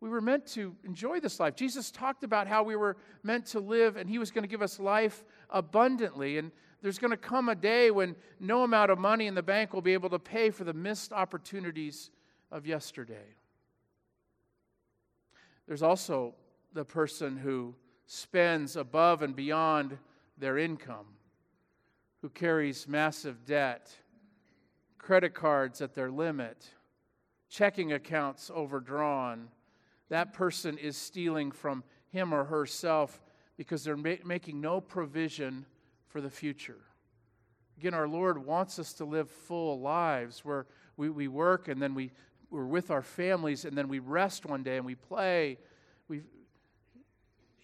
We 0.00 0.10
were 0.10 0.20
meant 0.20 0.44
to 0.48 0.74
enjoy 0.84 1.20
this 1.20 1.38
life. 1.38 1.54
Jesus 1.54 1.92
talked 1.92 2.24
about 2.24 2.48
how 2.48 2.64
we 2.64 2.74
were 2.76 2.96
meant 3.22 3.46
to 3.46 3.60
live, 3.60 3.96
and 3.96 4.10
he 4.10 4.18
was 4.18 4.32
going 4.32 4.42
to 4.42 4.48
give 4.48 4.60
us 4.60 4.80
life 4.80 5.24
abundantly. 5.50 6.38
And 6.38 6.50
there's 6.82 6.98
going 6.98 7.12
to 7.12 7.16
come 7.16 7.48
a 7.48 7.54
day 7.54 7.92
when 7.92 8.16
no 8.40 8.64
amount 8.64 8.90
of 8.90 8.98
money 8.98 9.28
in 9.28 9.36
the 9.36 9.42
bank 9.42 9.72
will 9.72 9.82
be 9.82 9.94
able 9.94 10.10
to 10.10 10.18
pay 10.18 10.50
for 10.50 10.64
the 10.64 10.74
missed 10.74 11.12
opportunities 11.12 12.10
of 12.50 12.66
yesterday. 12.66 13.36
There's 15.66 15.82
also 15.82 16.34
the 16.76 16.84
person 16.84 17.38
who 17.38 17.74
spends 18.06 18.76
above 18.76 19.22
and 19.22 19.34
beyond 19.34 19.98
their 20.38 20.58
income 20.58 21.06
who 22.20 22.28
carries 22.28 22.86
massive 22.86 23.44
debt, 23.46 23.94
credit 24.98 25.32
cards 25.32 25.80
at 25.80 25.94
their 25.94 26.10
limit, 26.10 26.66
checking 27.48 27.92
accounts 27.92 28.50
overdrawn. 28.54 29.48
That 30.08 30.32
person 30.32 30.76
is 30.76 30.96
stealing 30.96 31.50
from 31.50 31.82
him 32.10 32.34
or 32.34 32.44
herself 32.44 33.22
because 33.56 33.82
they're 33.82 33.96
ma- 33.96 34.14
making 34.24 34.60
no 34.60 34.80
provision 34.80 35.64
for 36.08 36.20
the 36.20 36.30
future. 36.30 36.80
Again, 37.78 37.94
our 37.94 38.08
Lord 38.08 38.44
wants 38.44 38.78
us 38.78 38.92
to 38.94 39.04
live 39.04 39.30
full 39.30 39.80
lives 39.80 40.44
where 40.44 40.66
we, 40.96 41.10
we 41.10 41.28
work 41.28 41.68
and 41.68 41.80
then 41.80 41.94
we, 41.94 42.12
we're 42.50 42.66
with 42.66 42.90
our 42.90 43.02
families 43.02 43.64
and 43.64 43.76
then 43.76 43.88
we 43.88 43.98
rest 43.98 44.44
one 44.44 44.62
day 44.62 44.76
and 44.76 44.84
we 44.84 44.94
play. 44.94 45.58
we 46.08 46.22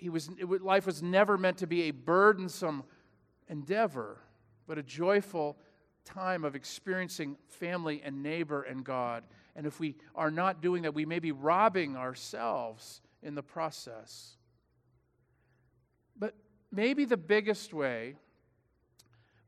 he 0.03 0.09
was, 0.09 0.29
it, 0.37 0.63
life 0.63 0.85
was 0.85 1.01
never 1.01 1.39
meant 1.39 1.59
to 1.59 1.67
be 1.69 1.83
a 1.85 1.93
burdensome 1.93 2.83
endeavor 3.49 4.19
but 4.67 4.77
a 4.79 4.83
joyful 4.83 5.57
time 6.05 6.45
of 6.45 6.57
experiencing 6.57 7.37
family 7.47 8.03
and 8.05 8.23
neighbor 8.23 8.63
and 8.63 8.85
God. 8.85 9.23
And 9.55 9.67
if 9.67 9.79
we 9.79 9.97
are 10.15 10.31
not 10.31 10.61
doing 10.61 10.83
that, 10.83 10.95
we 10.95 11.05
may 11.05 11.21
be 11.21 11.31
robbing 11.31 11.97
ourselves 11.97 13.01
in 13.23 13.35
the 13.35 13.43
process. 13.43 14.37
But 16.19 16.35
maybe 16.73 17.05
the 17.05 17.17
biggest 17.17 17.73
way 17.73 18.17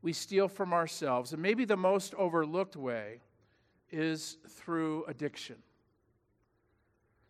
we 0.01 0.13
steal 0.13 0.47
from 0.47 0.71
ourselves, 0.73 1.33
and 1.33 1.41
maybe 1.41 1.65
the 1.65 1.75
most 1.75 2.13
overlooked 2.13 2.75
way, 2.75 3.21
is 3.91 4.37
through 4.47 5.03
addiction. 5.07 5.57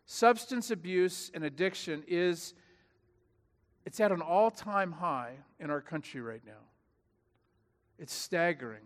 Substance 0.04 0.70
abuse 0.70 1.30
and 1.34 1.42
addiction 1.42 2.04
is 2.06 2.54
it's 3.86 4.00
at 4.00 4.10
an 4.10 4.20
all-time 4.20 4.90
high 4.90 5.34
in 5.60 5.70
our 5.70 5.80
country 5.80 6.20
right 6.20 6.42
now. 6.44 6.64
It's 8.00 8.12
staggering. 8.12 8.82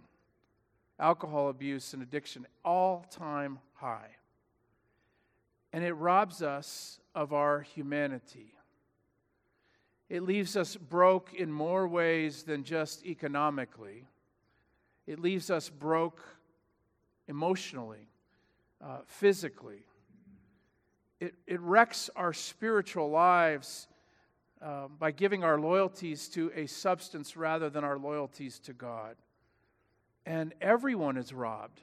Alcohol 0.98 1.48
abuse 1.48 1.94
and 1.94 2.02
addiction, 2.02 2.46
all 2.62 3.06
time 3.10 3.58
high. 3.72 4.10
And 5.72 5.82
it 5.82 5.94
robs 5.94 6.42
us 6.42 7.00
of 7.14 7.32
our 7.32 7.62
humanity. 7.62 8.54
It 10.10 10.22
leaves 10.22 10.54
us 10.54 10.76
broke 10.76 11.32
in 11.32 11.50
more 11.50 11.88
ways 11.88 12.42
than 12.42 12.62
just 12.62 13.06
economically. 13.06 14.04
It 15.06 15.18
leaves 15.18 15.50
us 15.50 15.70
broke 15.70 16.20
emotionally, 17.26 18.10
uh, 18.84 18.98
physically. 19.06 19.84
It, 21.20 21.34
it 21.46 21.60
wrecks 21.60 22.10
our 22.16 22.34
spiritual 22.34 23.08
lives 23.08 23.88
um, 24.62 24.92
by 24.98 25.10
giving 25.10 25.42
our 25.42 25.58
loyalties 25.58 26.28
to 26.28 26.52
a 26.54 26.66
substance 26.66 27.36
rather 27.36 27.70
than 27.70 27.84
our 27.84 27.98
loyalties 27.98 28.58
to 28.60 28.72
God. 28.72 29.16
And 30.26 30.54
everyone 30.60 31.16
is 31.16 31.32
robbed 31.32 31.80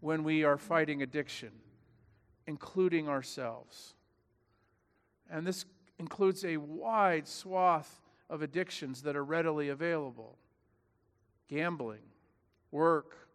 when 0.00 0.24
we 0.24 0.44
are 0.44 0.56
fighting 0.56 1.02
addiction, 1.02 1.50
including 2.46 3.08
ourselves. 3.08 3.94
And 5.30 5.46
this 5.46 5.64
includes 5.98 6.44
a 6.44 6.56
wide 6.56 7.26
swath 7.26 8.00
of 8.28 8.42
addictions 8.42 9.02
that 9.02 9.16
are 9.16 9.24
readily 9.24 9.68
available 9.68 10.38
gambling, 11.48 12.00
work, 12.70 13.28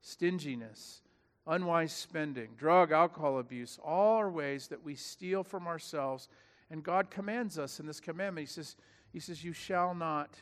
stinginess, 0.00 1.02
unwise 1.46 1.92
spending, 1.92 2.48
drug, 2.56 2.92
alcohol 2.92 3.38
abuse, 3.38 3.78
all 3.84 4.16
are 4.16 4.30
ways 4.30 4.68
that 4.68 4.82
we 4.82 4.94
steal 4.94 5.44
from 5.44 5.66
ourselves 5.66 6.28
and 6.70 6.82
God 6.82 7.10
commands 7.10 7.58
us 7.58 7.80
in 7.80 7.86
this 7.86 8.00
commandment. 8.00 8.46
He 8.46 8.52
says, 8.52 8.76
he 9.12 9.20
says 9.20 9.42
You 9.42 9.52
shall 9.52 9.94
not 9.94 10.36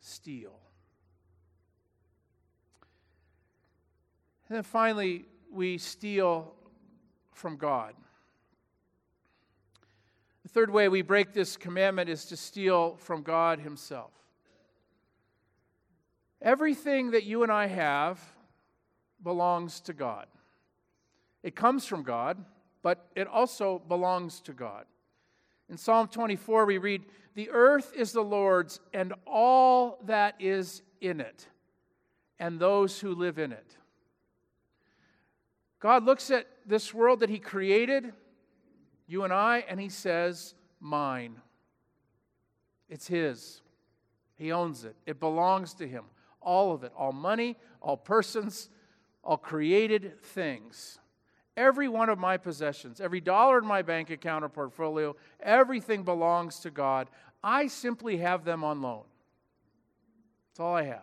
steal. 0.00 0.58
And 4.48 4.56
then 4.56 4.62
finally, 4.62 5.24
we 5.50 5.78
steal 5.78 6.52
from 7.32 7.56
God. 7.56 7.94
The 10.42 10.48
third 10.48 10.70
way 10.70 10.88
we 10.88 11.02
break 11.02 11.32
this 11.32 11.56
commandment 11.56 12.10
is 12.10 12.26
to 12.26 12.36
steal 12.36 12.96
from 12.96 13.22
God 13.22 13.60
Himself. 13.60 14.10
Everything 16.42 17.12
that 17.12 17.24
you 17.24 17.44
and 17.44 17.52
I 17.52 17.66
have 17.66 18.20
belongs 19.22 19.80
to 19.82 19.92
God. 19.92 20.26
It 21.42 21.54
comes 21.54 21.86
from 21.86 22.02
God, 22.02 22.44
but 22.82 23.08
it 23.14 23.28
also 23.28 23.78
belongs 23.88 24.40
to 24.40 24.52
God. 24.52 24.84
In 25.68 25.76
Psalm 25.76 26.08
24, 26.08 26.66
we 26.66 26.78
read, 26.78 27.04
The 27.34 27.50
earth 27.50 27.92
is 27.96 28.12
the 28.12 28.22
Lord's 28.22 28.80
and 28.92 29.12
all 29.26 29.98
that 30.04 30.34
is 30.38 30.82
in 31.00 31.20
it, 31.20 31.46
and 32.38 32.58
those 32.58 33.00
who 33.00 33.14
live 33.14 33.38
in 33.38 33.52
it. 33.52 33.76
God 35.80 36.04
looks 36.04 36.30
at 36.30 36.46
this 36.66 36.94
world 36.94 37.20
that 37.20 37.30
He 37.30 37.38
created, 37.38 38.12
you 39.06 39.24
and 39.24 39.32
I, 39.32 39.64
and 39.68 39.80
He 39.80 39.88
says, 39.88 40.54
Mine. 40.80 41.36
It's 42.88 43.08
His. 43.08 43.62
He 44.36 44.52
owns 44.52 44.84
it, 44.84 44.96
it 45.06 45.20
belongs 45.20 45.74
to 45.74 45.88
Him. 45.88 46.04
All 46.40 46.72
of 46.72 46.82
it, 46.82 46.92
all 46.96 47.12
money, 47.12 47.56
all 47.80 47.96
persons, 47.96 48.68
all 49.22 49.36
created 49.36 50.20
things. 50.22 50.98
Every 51.56 51.88
one 51.88 52.08
of 52.08 52.18
my 52.18 52.36
possessions, 52.38 53.00
every 53.00 53.20
dollar 53.20 53.58
in 53.58 53.66
my 53.66 53.82
bank 53.82 54.10
account 54.10 54.44
or 54.44 54.48
portfolio, 54.48 55.14
everything 55.40 56.02
belongs 56.02 56.60
to 56.60 56.70
God. 56.70 57.08
I 57.44 57.66
simply 57.66 58.18
have 58.18 58.44
them 58.44 58.64
on 58.64 58.80
loan. 58.80 59.02
That's 60.50 60.60
all 60.60 60.74
I 60.74 60.84
have. 60.84 61.02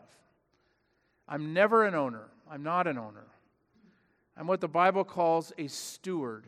I'm 1.27 1.53
never 1.53 1.85
an 1.85 1.93
owner. 1.93 2.29
I'm 2.49 2.63
not 2.63 2.87
an 2.87 2.97
owner. 2.97 3.27
I'm 4.35 4.47
what 4.47 4.61
the 4.61 4.67
Bible 4.67 5.03
calls 5.03 5.53
a 5.57 5.67
steward 5.67 6.47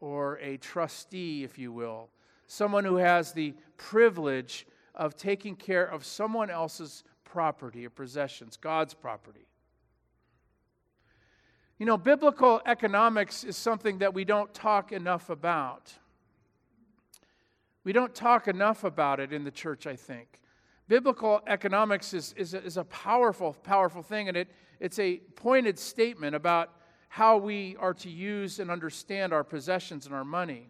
or 0.00 0.38
a 0.38 0.56
trustee, 0.56 1.44
if 1.44 1.58
you 1.58 1.70
will, 1.70 2.08
someone 2.46 2.84
who 2.84 2.96
has 2.96 3.32
the 3.32 3.54
privilege 3.76 4.66
of 4.94 5.16
taking 5.16 5.54
care 5.54 5.84
of 5.84 6.04
someone 6.04 6.50
else's 6.50 7.04
property 7.24 7.86
or 7.86 7.90
possessions, 7.90 8.56
God's 8.56 8.94
property. 8.94 9.46
You 11.80 11.86
know, 11.86 11.96
biblical 11.96 12.60
economics 12.66 13.42
is 13.42 13.56
something 13.56 13.98
that 13.98 14.12
we 14.12 14.22
don't 14.26 14.52
talk 14.52 14.92
enough 14.92 15.30
about. 15.30 15.90
We 17.84 17.94
don't 17.94 18.14
talk 18.14 18.48
enough 18.48 18.84
about 18.84 19.18
it 19.18 19.32
in 19.32 19.44
the 19.44 19.50
church, 19.50 19.86
I 19.86 19.96
think. 19.96 20.42
Biblical 20.88 21.40
economics 21.46 22.12
is, 22.12 22.34
is, 22.36 22.52
a, 22.52 22.62
is 22.62 22.76
a 22.76 22.84
powerful, 22.84 23.54
powerful 23.62 24.02
thing, 24.02 24.28
and 24.28 24.36
it, 24.36 24.48
it's 24.78 24.98
a 24.98 25.22
pointed 25.36 25.78
statement 25.78 26.36
about 26.36 26.70
how 27.08 27.38
we 27.38 27.76
are 27.80 27.94
to 27.94 28.10
use 28.10 28.58
and 28.58 28.70
understand 28.70 29.32
our 29.32 29.42
possessions 29.42 30.04
and 30.04 30.14
our 30.14 30.24
money. 30.24 30.68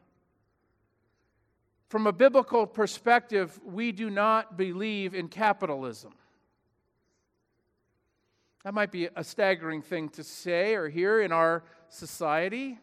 From 1.89 2.07
a 2.07 2.13
biblical 2.13 2.69
perspective, 2.69 3.59
we 3.65 3.91
do 3.91 4.11
not 4.11 4.57
believe 4.57 5.17
in 5.17 5.27
capitalism. 5.27 6.13
That 8.65 8.75
might 8.75 8.93
be 8.93 9.09
a 9.17 9.25
staggering 9.25 9.83
thing 9.83 10.09
to 10.11 10.25
say 10.25 10.75
or 10.75 10.89
hear 10.89 11.23
in 11.23 11.33
our 11.33 11.65
society. 11.89 12.79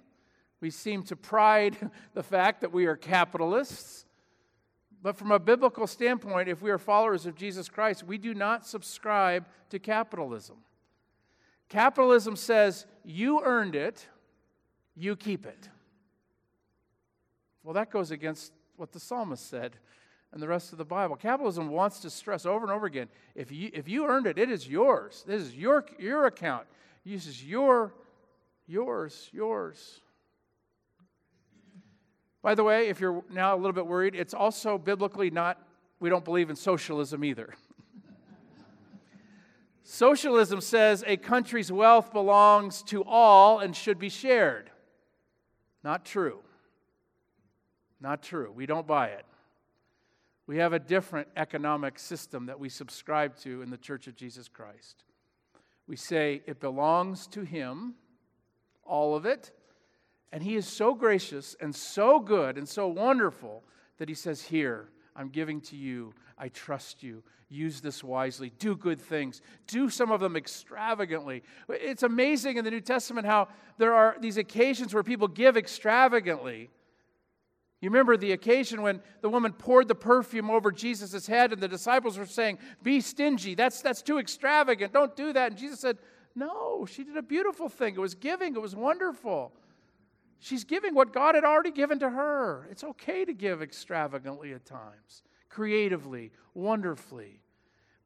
We 0.60 0.72
seem 0.72 1.04
to 1.04 1.16
pride 1.16 1.78
the 2.14 2.24
fact 2.24 2.62
that 2.62 2.72
we 2.72 2.88
are 2.88 2.96
capitalists. 2.96 4.06
But 5.04 5.16
from 5.16 5.32
a 5.32 5.40
biblical 5.40 5.86
standpoint, 5.86 6.50
if 6.50 6.62
we 6.62 6.72
are 6.72 6.80
followers 6.80 7.26
of 7.26 7.36
Jesus 7.36 7.70
Christ, 7.70 8.04
we 8.04 8.18
do 8.18 8.34
not 8.34 8.66
subscribe 8.66 9.46
to 9.70 9.78
capitalism. 9.78 10.58
Capitalism 11.70 12.36
says, 12.36 12.88
you 13.04 13.42
earned 13.44 13.76
it, 13.76 14.08
you 14.96 15.16
keep 15.16 15.46
it. 15.46 15.70
Well, 17.64 17.74
that 17.74 17.92
goes 17.92 18.10
against 18.12 18.54
what 18.78 18.92
the 18.92 19.00
psalmist 19.00 19.48
said 19.48 19.76
and 20.34 20.42
the 20.42 20.48
rest 20.48 20.72
of 20.72 20.78
the 20.78 20.86
Bible. 20.86 21.16
Capitalism 21.16 21.70
wants 21.70 22.00
to 22.02 22.10
stress 22.10 22.46
over 22.46 22.66
and 22.66 22.74
over 22.74 22.86
again 22.86 23.08
if 23.36 23.52
you, 23.52 23.70
if 23.74 23.88
you 23.88 24.06
earned 24.06 24.28
it, 24.28 24.38
it 24.38 24.50
is 24.50 24.68
yours. 24.68 25.24
This 25.26 25.42
is 25.42 25.56
your, 25.56 25.86
your 25.98 26.26
account. 26.26 26.68
This 27.06 27.26
is 27.26 27.44
your, 27.44 27.94
yours, 28.68 29.30
yours. 29.32 30.02
By 32.42 32.56
the 32.56 32.64
way, 32.64 32.88
if 32.88 33.00
you're 33.00 33.24
now 33.32 33.56
a 33.56 33.58
little 33.58 33.74
bit 33.74 33.88
worried, 33.88 34.16
it's 34.16 34.34
also 34.34 34.78
biblically 34.78 35.32
not, 35.32 35.62
we 36.00 36.10
don't 36.10 36.26
believe 36.26 36.50
in 36.50 36.56
socialism 36.56 37.24
either. 37.24 37.54
socialism 39.84 40.62
says 40.62 41.04
a 41.08 41.18
country's 41.18 41.72
wealth 41.72 42.14
belongs 42.14 42.84
to 42.84 43.04
all 43.04 43.60
and 43.60 43.76
should 43.76 44.00
be 44.00 44.10
shared. 44.10 44.70
Not 45.84 46.06
true. 46.06 46.40
Not 48.00 48.22
true. 48.22 48.52
We 48.54 48.66
don't 48.66 48.86
buy 48.86 49.08
it. 49.08 49.26
We 50.48 50.58
have 50.58 50.72
a 50.72 50.80
different 50.80 51.28
economic 51.36 52.00
system 52.00 52.46
that 52.46 52.60
we 52.60 52.70
subscribe 52.70 53.36
to 53.40 53.62
in 53.62 53.70
the 53.70 53.78
Church 53.78 54.08
of 54.08 54.16
Jesus 54.16 54.48
Christ. 54.48 55.04
We 55.88 55.98
say 55.98 56.42
it 56.46 56.62
belongs 56.62 57.28
to 57.28 57.42
Him, 57.42 57.96
all 58.86 59.14
of 59.14 59.26
it, 59.26 59.52
and 60.32 60.42
He 60.42 60.56
is 60.56 60.66
so 60.66 60.94
gracious 60.94 61.56
and 61.60 61.76
so 61.76 62.20
good 62.22 62.58
and 62.58 62.68
so 62.68 62.88
wonderful 62.88 63.66
that 63.98 64.08
He 64.08 64.16
says, 64.16 64.42
Here, 64.42 64.90
I'm 65.18 65.30
giving 65.30 65.60
to 65.62 65.76
you. 65.76 66.14
I 66.38 66.48
trust 66.50 67.04
you. 67.04 67.24
Use 67.50 67.82
this 67.82 68.04
wisely. 68.04 68.52
Do 68.60 68.76
good 68.76 69.02
things. 69.02 69.42
Do 69.68 69.90
some 69.90 70.12
of 70.12 70.20
them 70.20 70.36
extravagantly. 70.36 71.44
It's 71.70 72.04
amazing 72.04 72.58
in 72.58 72.64
the 72.64 72.72
New 72.72 72.82
Testament 72.82 73.26
how 73.26 73.48
there 73.78 73.94
are 73.94 74.16
these 74.20 74.38
occasions 74.38 74.94
where 74.94 75.04
people 75.04 75.28
give 75.28 75.58
extravagantly. 75.58 76.70
You 77.88 77.92
remember 77.92 78.18
the 78.18 78.34
occasion 78.34 78.82
when 78.82 79.02
the 79.22 79.30
woman 79.30 79.54
poured 79.54 79.88
the 79.88 79.96
perfume 79.96 80.50
over 80.50 80.74
Jesus' 80.74 81.26
head, 81.26 81.54
and 81.54 81.64
the 81.64 81.70
disciples 81.70 82.18
were 82.18 82.26
saying, 82.26 82.60
Be 82.84 83.00
stingy. 83.00 83.56
That's, 83.56 83.82
that's 83.82 84.02
too 84.02 84.20
extravagant. 84.20 84.92
Don't 84.92 85.16
do 85.16 85.32
that. 85.32 85.52
And 85.52 85.58
Jesus 85.58 85.80
said, 85.80 85.98
No, 86.36 86.86
she 86.86 87.06
did 87.06 87.16
a 87.16 87.22
beautiful 87.22 87.70
thing. 87.70 87.94
It 87.94 88.02
was 88.02 88.14
giving, 88.14 88.56
it 88.56 88.62
was 88.62 88.76
wonderful. 88.76 89.54
She's 90.40 90.66
giving 90.66 90.96
what 90.96 91.14
God 91.14 91.36
had 91.36 91.46
already 91.46 91.72
given 91.72 91.98
to 92.00 92.10
her. 92.10 92.68
It's 92.70 92.84
okay 92.84 93.24
to 93.24 93.32
give 93.32 93.62
extravagantly 93.62 94.52
at 94.52 94.66
times, 94.66 95.24
creatively, 95.48 96.34
wonderfully. 96.54 97.40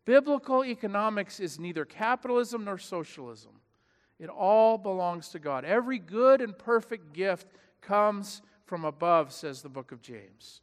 Biblical 0.06 0.64
economics 0.64 1.40
is 1.40 1.58
neither 1.58 1.86
capitalism 1.86 2.66
nor 2.66 2.78
socialism. 2.78 3.54
It 4.20 4.30
all 4.30 4.78
belongs 4.78 5.30
to 5.30 5.40
God. 5.40 5.66
Every 5.66 5.98
good 5.98 6.40
and 6.40 6.56
perfect 6.56 7.14
gift 7.14 7.48
comes 7.82 8.44
from 8.66 8.86
above, 8.86 9.32
says 9.32 9.62
the 9.62 9.70
book 9.70 9.92
of 9.92 10.02
James. 10.02 10.62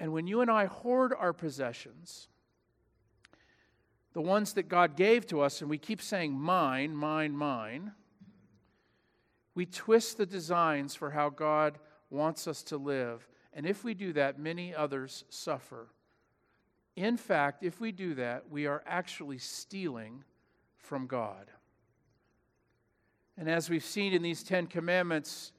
And 0.00 0.12
when 0.12 0.26
you 0.26 0.40
and 0.40 0.50
I 0.50 0.66
hoard 0.66 1.12
our 1.16 1.32
possessions, 1.32 2.28
the 4.12 4.20
ones 4.20 4.52
that 4.54 4.68
God 4.68 4.96
gave 4.96 5.26
to 5.28 5.40
us, 5.40 5.60
and 5.60 5.68
we 5.68 5.78
keep 5.78 6.00
saying 6.00 6.32
mine, 6.32 6.94
mine, 6.94 7.36
mine, 7.36 7.92
we 9.54 9.66
twist 9.66 10.16
the 10.16 10.26
designs 10.26 10.94
for 10.94 11.10
how 11.10 11.30
God 11.30 11.78
wants 12.10 12.46
us 12.46 12.62
to 12.64 12.76
live. 12.76 13.28
And 13.52 13.66
if 13.66 13.84
we 13.84 13.94
do 13.94 14.12
that, 14.14 14.38
many 14.38 14.74
others 14.74 15.24
suffer. 15.28 15.88
In 16.96 17.16
fact, 17.16 17.62
if 17.62 17.80
we 17.80 17.92
do 17.92 18.14
that, 18.14 18.50
we 18.50 18.66
are 18.66 18.82
actually 18.86 19.38
stealing 19.38 20.24
from 20.76 21.06
God. 21.06 21.50
And 23.36 23.50
as 23.50 23.68
we've 23.68 23.84
seen 23.84 24.12
in 24.12 24.22
these 24.22 24.44
Ten 24.44 24.66
Commandments, 24.66 25.52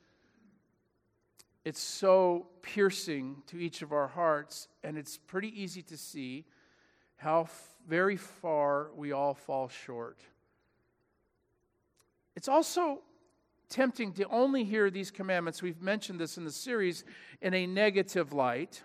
it's 1.65 1.82
so 1.82 2.45
piercing 2.62 3.41
to 3.47 3.58
each 3.58 3.82
of 3.82 3.91
our 3.91 4.08
hearts, 4.08 4.67
and 4.84 4.97
it's 4.97 5.17
pretty 5.17 5.49
easy 5.60 5.82
to 5.82 5.97
see 5.97 6.45
how 7.17 7.41
f- 7.41 7.75
very 7.88 8.15
far 8.15 8.91
we 8.95 9.12
all 9.12 9.34
fall 9.34 9.67
short. 9.67 10.19
It's 12.36 12.47
also 12.47 13.01
tempting 13.67 14.13
to 14.13 14.28
only 14.30 14.63
hear 14.63 14.91
these 14.91 15.10
commandments. 15.10 15.63
We've 15.63 15.82
mentioned 15.82 16.19
this 16.19 16.38
in 16.38 16.43
the 16.43 16.51
series 16.51 17.04
in 17.41 17.56
a 17.56 17.65
negative 17.65 18.32
light. 18.32 18.84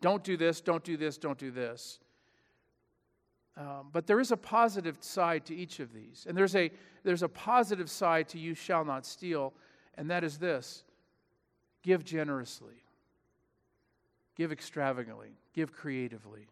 Don't 0.00 0.24
do 0.24 0.38
this, 0.38 0.62
don't 0.62 0.82
do 0.82 0.96
this, 0.96 1.18
don't 1.18 1.38
do 1.38 1.50
this. 1.50 2.00
Um, 3.58 3.90
but 3.92 4.06
there 4.06 4.20
is 4.20 4.32
a 4.32 4.38
positive 4.38 4.96
side 5.00 5.44
to 5.46 5.54
each 5.54 5.80
of 5.80 5.92
these. 5.92 6.24
And 6.26 6.38
there's 6.38 6.56
a, 6.56 6.70
there's 7.04 7.22
a 7.22 7.28
positive 7.28 7.90
side 7.90 8.26
to 8.30 8.38
you 8.38 8.54
shall 8.54 8.86
not 8.86 9.04
steal, 9.04 9.52
and 9.98 10.08
that 10.10 10.24
is 10.24 10.38
this 10.38 10.84
give 11.82 12.04
generously, 12.04 12.82
give 14.36 14.52
extravagantly, 14.52 15.30
give 15.54 15.72
creatively. 15.72 16.48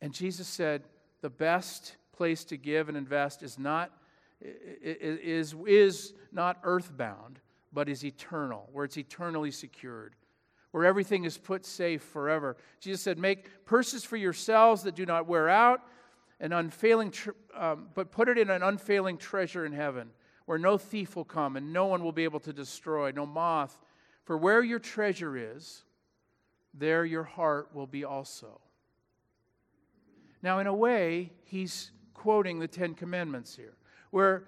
And 0.00 0.12
Jesus 0.12 0.46
said, 0.46 0.82
the 1.22 1.30
best 1.30 1.96
place 2.12 2.44
to 2.44 2.56
give 2.56 2.88
and 2.88 2.96
invest 2.96 3.42
is 3.42 3.58
not 3.58 3.90
is, 4.40 5.54
is 5.66 6.12
not 6.30 6.58
earthbound, 6.62 7.40
but 7.72 7.88
is 7.88 8.04
eternal, 8.04 8.68
where 8.72 8.84
it's 8.84 8.98
eternally 8.98 9.50
secured, 9.50 10.14
where 10.72 10.84
everything 10.84 11.24
is 11.24 11.38
put 11.38 11.64
safe 11.64 12.02
forever. 12.02 12.56
Jesus 12.80 13.00
said, 13.00 13.18
Make 13.18 13.64
purses 13.64 14.04
for 14.04 14.16
yourselves 14.16 14.82
that 14.82 14.94
do 14.94 15.06
not 15.06 15.26
wear 15.26 15.48
out, 15.48 15.80
and 16.38 16.52
unfailing, 16.52 17.12
um, 17.54 17.88
but 17.94 18.12
put 18.12 18.28
it 18.28 18.36
in 18.36 18.50
an 18.50 18.62
unfailing 18.62 19.16
treasure 19.16 19.64
in 19.64 19.72
heaven, 19.72 20.10
where 20.46 20.58
no 20.58 20.78
thief 20.78 21.14
will 21.14 21.24
come 21.24 21.56
and 21.56 21.72
no 21.72 21.86
one 21.86 22.02
will 22.02 22.12
be 22.12 22.24
able 22.24 22.40
to 22.40 22.52
destroy, 22.52 23.10
no 23.10 23.26
moth. 23.26 23.78
For 24.24 24.38
where 24.38 24.62
your 24.62 24.78
treasure 24.78 25.36
is, 25.36 25.82
there 26.72 27.04
your 27.04 27.24
heart 27.24 27.74
will 27.74 27.86
be 27.86 28.04
also. 28.04 28.60
Now, 30.42 30.60
in 30.60 30.66
a 30.66 30.74
way, 30.74 31.32
he's 31.44 31.90
quoting 32.14 32.58
the 32.58 32.68
Ten 32.68 32.94
Commandments 32.94 33.56
here. 33.56 33.74
Where 34.10 34.44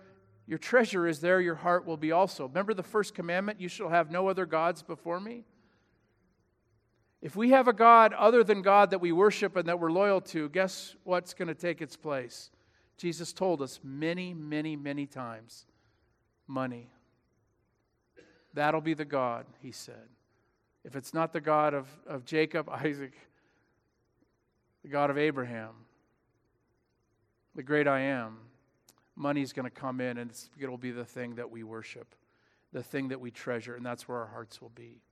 your 0.47 0.59
treasure 0.59 1.07
is, 1.07 1.21
there 1.21 1.41
your 1.41 1.57
heart 1.57 1.85
will 1.85 1.97
be 1.97 2.13
also. 2.13 2.47
Remember 2.47 2.75
the 2.75 2.83
first 2.83 3.15
commandment 3.15 3.61
you 3.61 3.69
shall 3.69 3.89
have 3.89 4.11
no 4.11 4.29
other 4.29 4.47
gods 4.47 4.83
before 4.83 5.21
me? 5.21 5.45
If 7.21 7.35
we 7.35 7.51
have 7.51 7.67
a 7.67 7.73
God 7.73 8.13
other 8.13 8.45
than 8.45 8.63
God 8.63 8.91
that 8.91 9.01
we 9.01 9.11
worship 9.11 9.57
and 9.57 9.69
that 9.69 9.81
we're 9.81 9.91
loyal 9.91 10.21
to, 10.21 10.49
guess 10.49 10.95
what's 11.03 11.35
going 11.35 11.49
to 11.49 11.55
take 11.55 11.83
its 11.83 11.97
place? 11.97 12.51
Jesus 12.97 13.33
told 13.33 13.61
us 13.61 13.81
many, 13.83 14.33
many, 14.35 14.77
many 14.77 15.07
times 15.07 15.67
money. 16.49 16.91
That'll 18.55 18.81
be 18.81 18.95
the 18.95 19.05
God, 19.05 19.47
he 19.63 19.71
said. 19.71 20.09
If 20.85 20.97
it's 20.97 21.13
not 21.13 21.33
the 21.33 21.41
God 21.41 21.75
of, 21.75 21.87
of 22.07 22.25
Jacob, 22.25 22.69
Isaac, 22.73 23.13
the 24.83 24.89
God 24.89 25.11
of 25.11 25.19
Abraham, 25.19 25.75
the 27.55 27.63
great 27.63 27.87
I 27.87 28.01
am, 28.01 28.39
money's 29.15 29.53
going 29.53 29.65
to 29.65 29.71
come 29.71 30.01
in 30.01 30.19
and 30.19 30.31
it'll 30.59 30.79
be 30.79 30.91
the 30.91 31.05
thing 31.05 31.35
that 31.35 31.51
we 31.51 31.63
worship, 31.63 32.15
the 32.73 32.83
thing 32.83 33.09
that 33.09 33.21
we 33.21 33.31
treasure, 33.31 33.75
and 33.75 33.85
that's 33.85 34.09
where 34.09 34.19
our 34.19 34.27
hearts 34.27 34.63
will 34.63 34.71
be. 34.71 35.03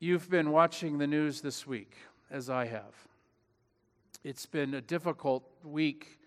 You've 0.00 0.30
been 0.30 0.52
watching 0.52 0.98
the 0.98 1.08
news 1.08 1.40
this 1.40 1.66
week, 1.66 1.96
as 2.30 2.48
I 2.48 2.66
have. 2.66 2.94
It's 4.22 4.46
been 4.46 4.74
a 4.74 4.80
difficult 4.80 5.42
week 5.64 6.17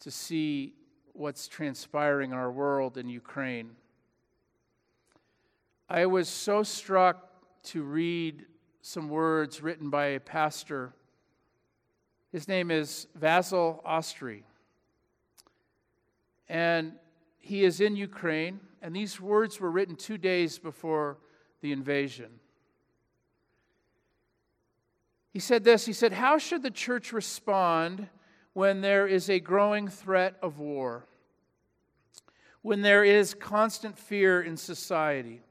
to 0.00 0.10
see 0.10 0.74
what's 1.12 1.48
transpiring 1.48 2.32
in 2.32 2.36
our 2.36 2.50
world 2.50 2.98
in 2.98 3.08
Ukraine. 3.08 3.70
I 5.88 6.06
was 6.06 6.28
so 6.28 6.62
struck 6.62 7.30
to 7.64 7.82
read 7.82 8.44
some 8.82 9.08
words 9.08 9.62
written 9.62 9.90
by 9.90 10.06
a 10.06 10.20
pastor 10.20 10.94
his 12.36 12.48
name 12.48 12.70
is 12.70 13.06
Vasyl 13.18 13.82
Ostry. 13.82 14.42
And 16.50 16.92
he 17.38 17.64
is 17.64 17.80
in 17.80 17.96
Ukraine, 17.96 18.60
and 18.82 18.94
these 18.94 19.18
words 19.18 19.58
were 19.58 19.70
written 19.70 19.96
two 19.96 20.18
days 20.18 20.58
before 20.58 21.16
the 21.62 21.72
invasion. 21.72 22.28
He 25.32 25.38
said 25.38 25.64
this 25.64 25.86
He 25.86 25.94
said, 25.94 26.12
How 26.12 26.36
should 26.36 26.62
the 26.62 26.70
church 26.70 27.10
respond 27.10 28.06
when 28.56 28.80
there 28.80 29.06
is 29.06 29.28
a 29.28 29.38
growing 29.38 29.86
threat 29.86 30.34
of 30.40 30.58
war? 30.58 31.04
When 32.62 32.80
there 32.80 33.04
is 33.04 33.34
constant 33.34 33.98
fear 33.98 34.40
in 34.40 34.56
society? 34.56 35.42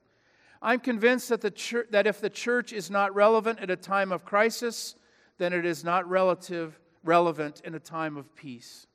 I'm 0.59 0.79
convinced 0.79 1.29
that, 1.29 1.41
the 1.41 1.51
church, 1.51 1.85
that 1.91 2.07
if 2.07 2.19
the 2.19 2.31
church 2.31 2.73
is 2.73 2.89
not 2.89 3.13
relevant 3.13 3.59
at 3.59 3.69
a 3.69 3.75
time 3.75 4.11
of 4.11 4.25
crisis, 4.25 4.95
then 5.37 5.53
it 5.53 5.67
is 5.67 5.83
not 5.83 6.09
relative, 6.09 6.79
relevant 7.03 7.61
in 7.63 7.75
a 7.75 7.79
time 7.79 8.17
of 8.17 8.35
peace. 8.35 8.87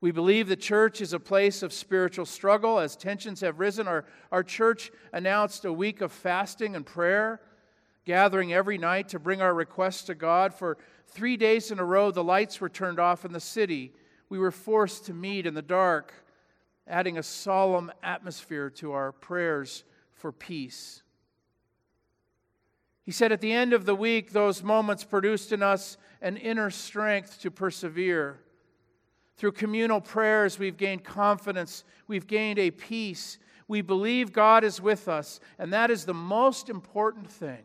We 0.00 0.10
believe 0.10 0.48
the 0.48 0.56
church 0.56 1.00
is 1.00 1.12
a 1.12 1.20
place 1.20 1.62
of 1.62 1.72
spiritual 1.72 2.26
struggle. 2.26 2.80
As 2.80 2.96
tensions 2.96 3.42
have 3.42 3.60
risen, 3.60 3.86
our, 3.86 4.06
our 4.32 4.42
church 4.42 4.90
announced 5.12 5.64
a 5.64 5.72
week 5.72 6.00
of 6.00 6.10
fasting 6.10 6.74
and 6.74 6.84
prayer 6.84 7.40
gathering 8.06 8.54
every 8.54 8.78
night 8.78 9.08
to 9.10 9.18
bring 9.18 9.42
our 9.42 9.52
requests 9.52 10.04
to 10.04 10.14
God. 10.14 10.54
For 10.54 10.78
three 11.08 11.36
days 11.36 11.70
in 11.70 11.78
a 11.78 11.84
row, 11.84 12.10
the 12.10 12.24
lights 12.24 12.60
were 12.60 12.68
turned 12.70 12.98
off 12.98 13.26
in 13.26 13.32
the 13.32 13.40
city. 13.40 13.92
We 14.30 14.38
were 14.38 14.52
forced 14.52 15.04
to 15.06 15.12
meet 15.12 15.44
in 15.44 15.54
the 15.54 15.60
dark, 15.60 16.14
adding 16.86 17.18
a 17.18 17.22
solemn 17.22 17.92
atmosphere 18.02 18.70
to 18.70 18.92
our 18.92 19.12
prayers 19.12 19.84
for 20.14 20.32
peace. 20.32 21.02
He 23.02 23.12
said, 23.12 23.32
At 23.32 23.40
the 23.40 23.52
end 23.52 23.72
of 23.72 23.84
the 23.84 23.94
week, 23.94 24.30
those 24.30 24.62
moments 24.62 25.04
produced 25.04 25.52
in 25.52 25.62
us 25.62 25.96
an 26.22 26.36
inner 26.36 26.70
strength 26.70 27.40
to 27.42 27.50
persevere. 27.50 28.40
Through 29.36 29.52
communal 29.52 30.00
prayers, 30.00 30.58
we've 30.58 30.76
gained 30.76 31.04
confidence, 31.04 31.84
we've 32.06 32.26
gained 32.26 32.58
a 32.58 32.70
peace. 32.70 33.38
We 33.68 33.80
believe 33.80 34.32
God 34.32 34.62
is 34.62 34.80
with 34.80 35.08
us, 35.08 35.40
and 35.58 35.72
that 35.72 35.90
is 35.90 36.04
the 36.04 36.14
most 36.14 36.68
important 36.68 37.28
thing. 37.28 37.64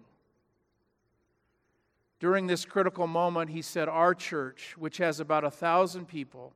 During 2.21 2.45
this 2.45 2.65
critical 2.65 3.07
moment, 3.07 3.49
he 3.49 3.63
said, 3.63 3.89
Our 3.89 4.13
church, 4.13 4.75
which 4.77 4.97
has 4.97 5.19
about 5.19 5.43
a 5.43 5.49
thousand 5.49 6.07
people, 6.07 6.53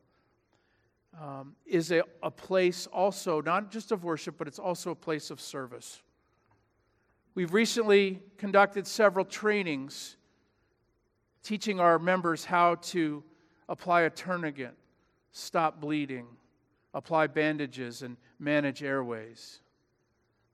um, 1.19 1.56
is 1.65 1.91
a, 1.91 2.04
a 2.21 2.30
place 2.30 2.86
also, 2.86 3.41
not 3.41 3.71
just 3.71 3.91
of 3.91 4.04
worship, 4.04 4.36
but 4.38 4.47
it's 4.47 4.60
also 4.60 4.91
a 4.91 4.95
place 4.95 5.32
of 5.32 5.41
service. 5.41 6.04
We've 7.34 7.51
recently 7.51 8.21
conducted 8.38 8.86
several 8.86 9.25
trainings 9.25 10.17
teaching 11.41 11.80
our 11.80 11.97
members 11.97 12.45
how 12.45 12.75
to 12.75 13.23
apply 13.67 14.01
a 14.01 14.12
tourniquet, 14.12 14.75
stop 15.32 15.82
bleeding, 15.82 16.28
apply 16.93 17.25
bandages, 17.25 18.04
and 18.04 18.17
manage 18.38 18.84
airways. 18.84 19.62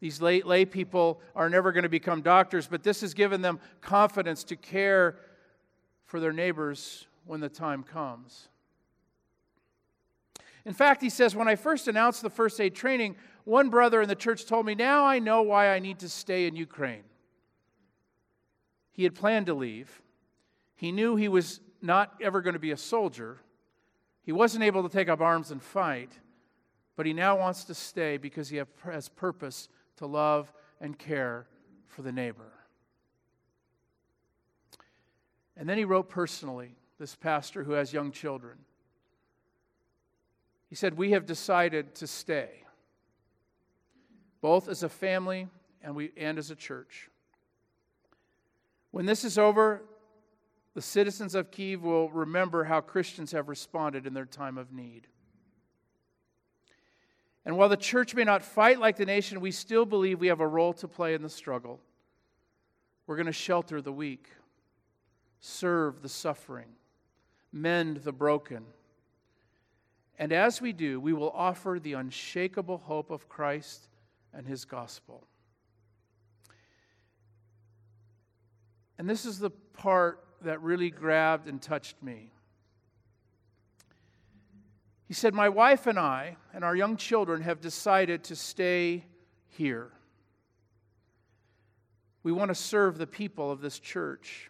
These 0.02 0.20
lay, 0.20 0.42
lay 0.42 0.66
people 0.66 1.22
are 1.36 1.50
never 1.50 1.72
going 1.72 1.84
to 1.84 1.90
become 1.90 2.22
doctors, 2.22 2.68
but 2.68 2.84
this 2.84 3.02
has 3.02 3.14
given 3.14 3.42
them 3.42 3.60
confidence 3.82 4.44
to 4.46 4.56
care 4.56 5.16
for 6.06 6.20
their 6.20 6.34
neighbors 6.34 7.06
when 7.26 7.40
the 7.40 7.50
time 7.50 7.84
comes. 7.84 8.50
In 10.66 10.74
fact, 10.74 11.02
he 11.02 11.10
says, 11.10 11.36
when 11.36 11.48
I 11.48 11.56
first 11.56 11.88
announced 11.88 12.24
the 12.24 12.32
first 12.32 12.60
aid 12.60 12.76
training, 12.76 13.16
one 13.46 13.70
brother 13.70 14.02
in 14.02 14.10
the 14.10 14.16
church 14.16 14.46
told 14.46 14.66
me, 14.66 14.76
Now 14.76 15.06
I 15.06 15.20
know 15.20 15.44
why 15.44 15.70
I 15.70 15.80
need 15.80 16.00
to 16.00 16.10
stay 16.10 16.48
in 16.48 16.56
Ukraine. 16.56 17.04
He 18.92 19.04
had 19.04 19.16
planned 19.16 19.46
to 19.46 19.54
leave. 19.54 20.02
He 20.76 20.92
knew 20.92 21.16
he 21.16 21.28
was 21.28 21.62
not 21.82 22.16
ever 22.22 22.42
going 22.42 22.54
to 22.54 22.60
be 22.60 22.72
a 22.72 22.78
soldier. 22.78 23.38
He 24.24 24.32
wasn't 24.32 24.64
able 24.64 24.84
to 24.84 24.90
take 24.90 25.10
up 25.10 25.22
arms 25.22 25.52
and 25.52 25.62
fight, 25.62 26.12
but 26.96 27.06
he 27.06 27.14
now 27.14 27.38
wants 27.38 27.64
to 27.66 27.76
stay 27.76 28.18
because 28.18 28.50
he 28.50 28.62
has 28.84 29.10
purpose 29.10 29.70
to 30.02 30.08
love 30.08 30.52
and 30.80 30.98
care 30.98 31.46
for 31.86 32.02
the 32.02 32.12
neighbor. 32.12 32.52
And 35.56 35.70
then 35.70 35.78
he 35.78 35.86
wrote 35.86 36.10
personally, 36.10 36.72
this 36.98 37.16
pastor 37.16 37.64
who 37.64 37.74
has 37.74 37.94
young 37.94 38.12
children. 38.12 38.58
He 40.70 40.76
said, 40.76 40.98
We 40.98 41.12
have 41.12 41.28
decided 41.28 41.94
to 41.96 42.08
stay, 42.08 42.50
both 44.42 44.68
as 44.68 44.82
a 44.82 44.90
family 44.90 45.48
and, 45.84 45.96
we, 45.96 46.12
and 46.18 46.40
as 46.40 46.50
a 46.50 46.56
church. 46.56 47.12
When 48.90 49.06
this 49.06 49.24
is 49.24 49.38
over, 49.38 49.84
the 50.74 50.82
citizens 50.82 51.36
of 51.36 51.52
Kiev 51.52 51.84
will 51.84 52.10
remember 52.10 52.64
how 52.64 52.82
Christians 52.82 53.34
have 53.34 53.50
responded 53.50 54.08
in 54.08 54.16
their 54.16 54.26
time 54.26 54.58
of 54.58 54.74
need. 54.74 55.06
And 57.46 57.58
while 57.58 57.70
the 57.70 57.78
church 57.78 58.14
may 58.14 58.24
not 58.24 58.44
fight 58.44 58.80
like 58.80 58.98
the 58.98 59.06
nation, 59.06 59.42
we 59.42 59.52
still 59.52 59.86
believe 59.86 60.20
we 60.20 60.28
have 60.28 60.42
a 60.42 60.48
role 60.48 60.74
to 60.74 60.88
play 60.88 61.14
in 61.14 61.22
the 61.22 61.30
struggle. 61.30 61.80
We're 63.08 63.16
going 63.16 63.26
to 63.26 63.32
shelter 63.32 63.82
the 63.82 63.92
weak, 63.92 64.30
serve 65.40 66.02
the 66.02 66.10
suffering, 66.10 66.68
mend 67.52 67.98
the 67.98 68.12
broken. 68.12 68.64
And 70.20 70.32
as 70.32 70.62
we 70.62 70.72
do, 70.72 71.00
we 71.00 71.14
will 71.14 71.32
offer 71.32 71.80
the 71.82 71.94
unshakable 71.94 72.78
hope 72.78 73.10
of 73.10 73.28
Christ 73.28 73.88
and 74.34 74.46
his 74.46 74.66
gospel. 74.66 75.26
And 79.00 79.10
this 79.10 79.26
is 79.26 79.40
the 79.40 79.50
part 79.50 80.24
that 80.44 80.62
really 80.62 80.92
grabbed 80.92 81.48
and 81.48 81.60
touched 81.60 82.02
me. 82.04 82.32
He 85.12 85.16
said, 85.16 85.34
My 85.34 85.50
wife 85.50 85.88
and 85.88 86.00
I 86.00 86.38
and 86.54 86.64
our 86.64 86.74
young 86.74 86.96
children 86.96 87.42
have 87.42 87.60
decided 87.60 88.24
to 88.24 88.34
stay 88.34 89.04
here. 89.50 89.92
We 92.24 92.32
want 92.32 92.48
to 92.48 92.56
serve 92.56 92.98
the 92.98 93.06
people 93.06 93.52
of 93.52 93.60
this 93.60 93.78
church. 93.78 94.50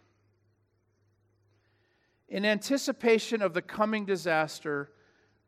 In 2.28 2.44
anticipation 2.44 3.42
of 3.42 3.54
the 3.54 3.60
coming 3.60 4.04
disaster, 4.04 4.92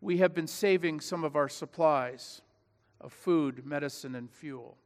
we 0.01 0.19
have 0.19 0.35
been 0.35 0.49
saving 0.49 0.99
some 0.99 1.23
of 1.23 1.37
our 1.37 1.49
supplies 1.49 2.43
of 3.01 3.13
food, 3.13 3.65
medicine, 3.65 4.17
and 4.17 4.29
fuel. 4.29 4.79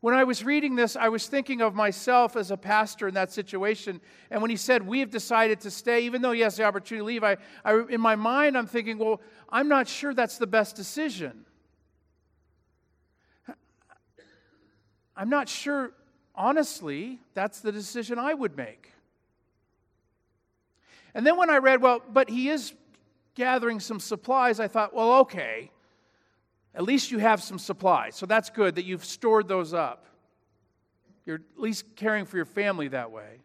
When 0.00 0.14
I 0.14 0.24
was 0.24 0.42
reading 0.42 0.76
this, 0.76 0.96
I 0.96 1.10
was 1.10 1.26
thinking 1.26 1.60
of 1.60 1.74
myself 1.74 2.34
as 2.34 2.50
a 2.50 2.56
pastor 2.56 3.06
in 3.06 3.14
that 3.14 3.32
situation. 3.32 4.00
And 4.30 4.40
when 4.40 4.50
he 4.50 4.56
said, 4.56 4.86
We 4.86 5.00
have 5.00 5.10
decided 5.10 5.60
to 5.60 5.70
stay, 5.70 6.00
even 6.00 6.22
though 6.22 6.32
he 6.32 6.40
has 6.40 6.56
the 6.56 6.64
opportunity 6.64 7.02
to 7.02 7.04
leave, 7.04 7.24
I, 7.24 7.36
I, 7.64 7.82
in 7.88 8.00
my 8.00 8.16
mind, 8.16 8.56
I'm 8.56 8.66
thinking, 8.66 8.96
Well, 8.96 9.20
I'm 9.50 9.68
not 9.68 9.86
sure 9.86 10.14
that's 10.14 10.38
the 10.38 10.46
best 10.46 10.74
decision. 10.74 11.44
I'm 15.14 15.28
not 15.28 15.50
sure, 15.50 15.92
honestly, 16.34 17.20
that's 17.34 17.60
the 17.60 17.70
decision 17.70 18.18
I 18.18 18.32
would 18.32 18.56
make. 18.56 18.92
And 21.12 21.26
then 21.26 21.36
when 21.36 21.50
I 21.50 21.58
read, 21.58 21.82
Well, 21.82 22.00
but 22.08 22.30
he 22.30 22.48
is 22.48 22.72
gathering 23.34 23.80
some 23.80 24.00
supplies, 24.00 24.60
I 24.60 24.68
thought, 24.68 24.94
Well, 24.94 25.12
okay. 25.20 25.70
At 26.74 26.84
least 26.84 27.10
you 27.10 27.18
have 27.18 27.42
some 27.42 27.58
supplies. 27.58 28.16
So 28.16 28.26
that's 28.26 28.50
good 28.50 28.76
that 28.76 28.84
you've 28.84 29.04
stored 29.04 29.48
those 29.48 29.74
up. 29.74 30.06
You're 31.26 31.36
at 31.36 31.60
least 31.60 31.96
caring 31.96 32.24
for 32.24 32.36
your 32.36 32.46
family 32.46 32.88
that 32.88 33.10
way. 33.10 33.40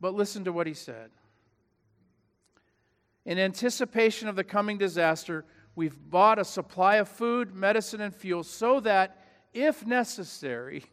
But 0.00 0.14
listen 0.14 0.44
to 0.44 0.52
what 0.52 0.66
he 0.66 0.74
said. 0.74 1.10
In 3.24 3.38
anticipation 3.38 4.28
of 4.28 4.36
the 4.36 4.44
coming 4.44 4.78
disaster, 4.78 5.44
we've 5.74 5.98
bought 6.10 6.38
a 6.38 6.44
supply 6.44 6.96
of 6.96 7.08
food, 7.08 7.54
medicine, 7.54 8.00
and 8.00 8.14
fuel 8.14 8.44
so 8.44 8.78
that, 8.80 9.24
if 9.52 9.86
necessary, 9.86 10.84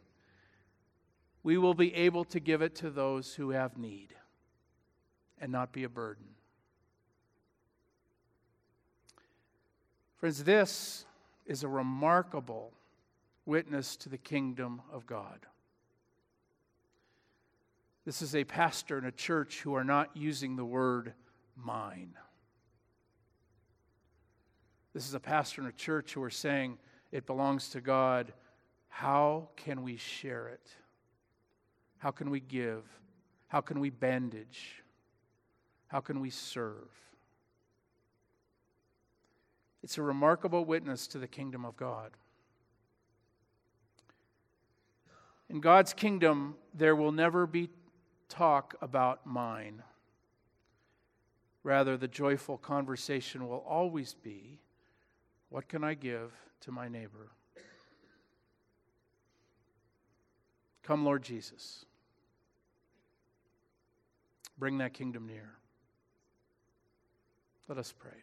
we 1.42 1.58
will 1.58 1.74
be 1.74 1.94
able 1.94 2.24
to 2.24 2.40
give 2.40 2.62
it 2.62 2.74
to 2.76 2.90
those 2.90 3.34
who 3.34 3.50
have 3.50 3.76
need 3.76 4.14
and 5.38 5.52
not 5.52 5.72
be 5.72 5.84
a 5.84 5.88
burden. 5.88 6.24
Friends, 10.24 10.42
this 10.42 11.04
is 11.44 11.64
a 11.64 11.68
remarkable 11.68 12.72
witness 13.44 13.94
to 13.98 14.08
the 14.08 14.16
kingdom 14.16 14.80
of 14.90 15.04
God. 15.04 15.40
This 18.06 18.22
is 18.22 18.34
a 18.34 18.42
pastor 18.44 18.96
and 18.96 19.06
a 19.06 19.12
church 19.12 19.60
who 19.60 19.74
are 19.74 19.84
not 19.84 20.16
using 20.16 20.56
the 20.56 20.64
word 20.64 21.12
mine. 21.54 22.14
This 24.94 25.06
is 25.06 25.12
a 25.12 25.20
pastor 25.20 25.60
and 25.60 25.68
a 25.68 25.74
church 25.74 26.14
who 26.14 26.22
are 26.22 26.30
saying 26.30 26.78
it 27.12 27.26
belongs 27.26 27.68
to 27.72 27.82
God. 27.82 28.32
How 28.88 29.50
can 29.56 29.82
we 29.82 29.98
share 29.98 30.48
it? 30.48 30.70
How 31.98 32.12
can 32.12 32.30
we 32.30 32.40
give? 32.40 32.82
How 33.48 33.60
can 33.60 33.78
we 33.78 33.90
bandage? 33.90 34.82
How 35.88 36.00
can 36.00 36.20
we 36.20 36.30
serve? 36.30 36.88
It's 39.84 39.98
a 39.98 40.02
remarkable 40.02 40.64
witness 40.64 41.06
to 41.08 41.18
the 41.18 41.28
kingdom 41.28 41.66
of 41.66 41.76
God. 41.76 42.12
In 45.50 45.60
God's 45.60 45.92
kingdom, 45.92 46.54
there 46.72 46.96
will 46.96 47.12
never 47.12 47.46
be 47.46 47.68
talk 48.30 48.76
about 48.80 49.26
mine. 49.26 49.82
Rather, 51.62 51.98
the 51.98 52.08
joyful 52.08 52.56
conversation 52.56 53.46
will 53.46 53.62
always 53.68 54.14
be 54.14 54.58
what 55.50 55.68
can 55.68 55.84
I 55.84 55.92
give 55.92 56.32
to 56.62 56.72
my 56.72 56.88
neighbor? 56.88 57.28
Come, 60.82 61.04
Lord 61.04 61.22
Jesus. 61.22 61.84
Bring 64.56 64.78
that 64.78 64.94
kingdom 64.94 65.26
near. 65.26 65.50
Let 67.68 67.76
us 67.76 67.92
pray. 67.92 68.22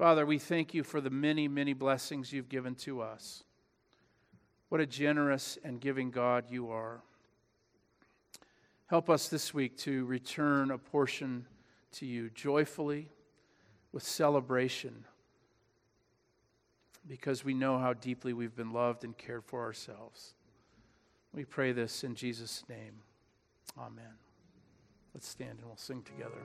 Father, 0.00 0.24
we 0.24 0.38
thank 0.38 0.72
you 0.72 0.82
for 0.82 1.02
the 1.02 1.10
many, 1.10 1.46
many 1.46 1.74
blessings 1.74 2.32
you've 2.32 2.48
given 2.48 2.74
to 2.74 3.02
us. 3.02 3.44
What 4.70 4.80
a 4.80 4.86
generous 4.86 5.58
and 5.62 5.78
giving 5.78 6.10
God 6.10 6.46
you 6.48 6.70
are. 6.70 7.02
Help 8.86 9.10
us 9.10 9.28
this 9.28 9.52
week 9.52 9.76
to 9.80 10.06
return 10.06 10.70
a 10.70 10.78
portion 10.78 11.44
to 11.92 12.06
you 12.06 12.30
joyfully, 12.30 13.10
with 13.92 14.02
celebration, 14.02 15.04
because 17.06 17.44
we 17.44 17.52
know 17.52 17.76
how 17.76 17.92
deeply 17.92 18.32
we've 18.32 18.56
been 18.56 18.72
loved 18.72 19.04
and 19.04 19.18
cared 19.18 19.44
for 19.44 19.60
ourselves. 19.60 20.32
We 21.34 21.44
pray 21.44 21.72
this 21.72 22.04
in 22.04 22.14
Jesus' 22.14 22.64
name. 22.70 23.02
Amen. 23.78 24.14
Let's 25.12 25.28
stand 25.28 25.58
and 25.58 25.66
we'll 25.66 25.76
sing 25.76 26.02
together. 26.04 26.40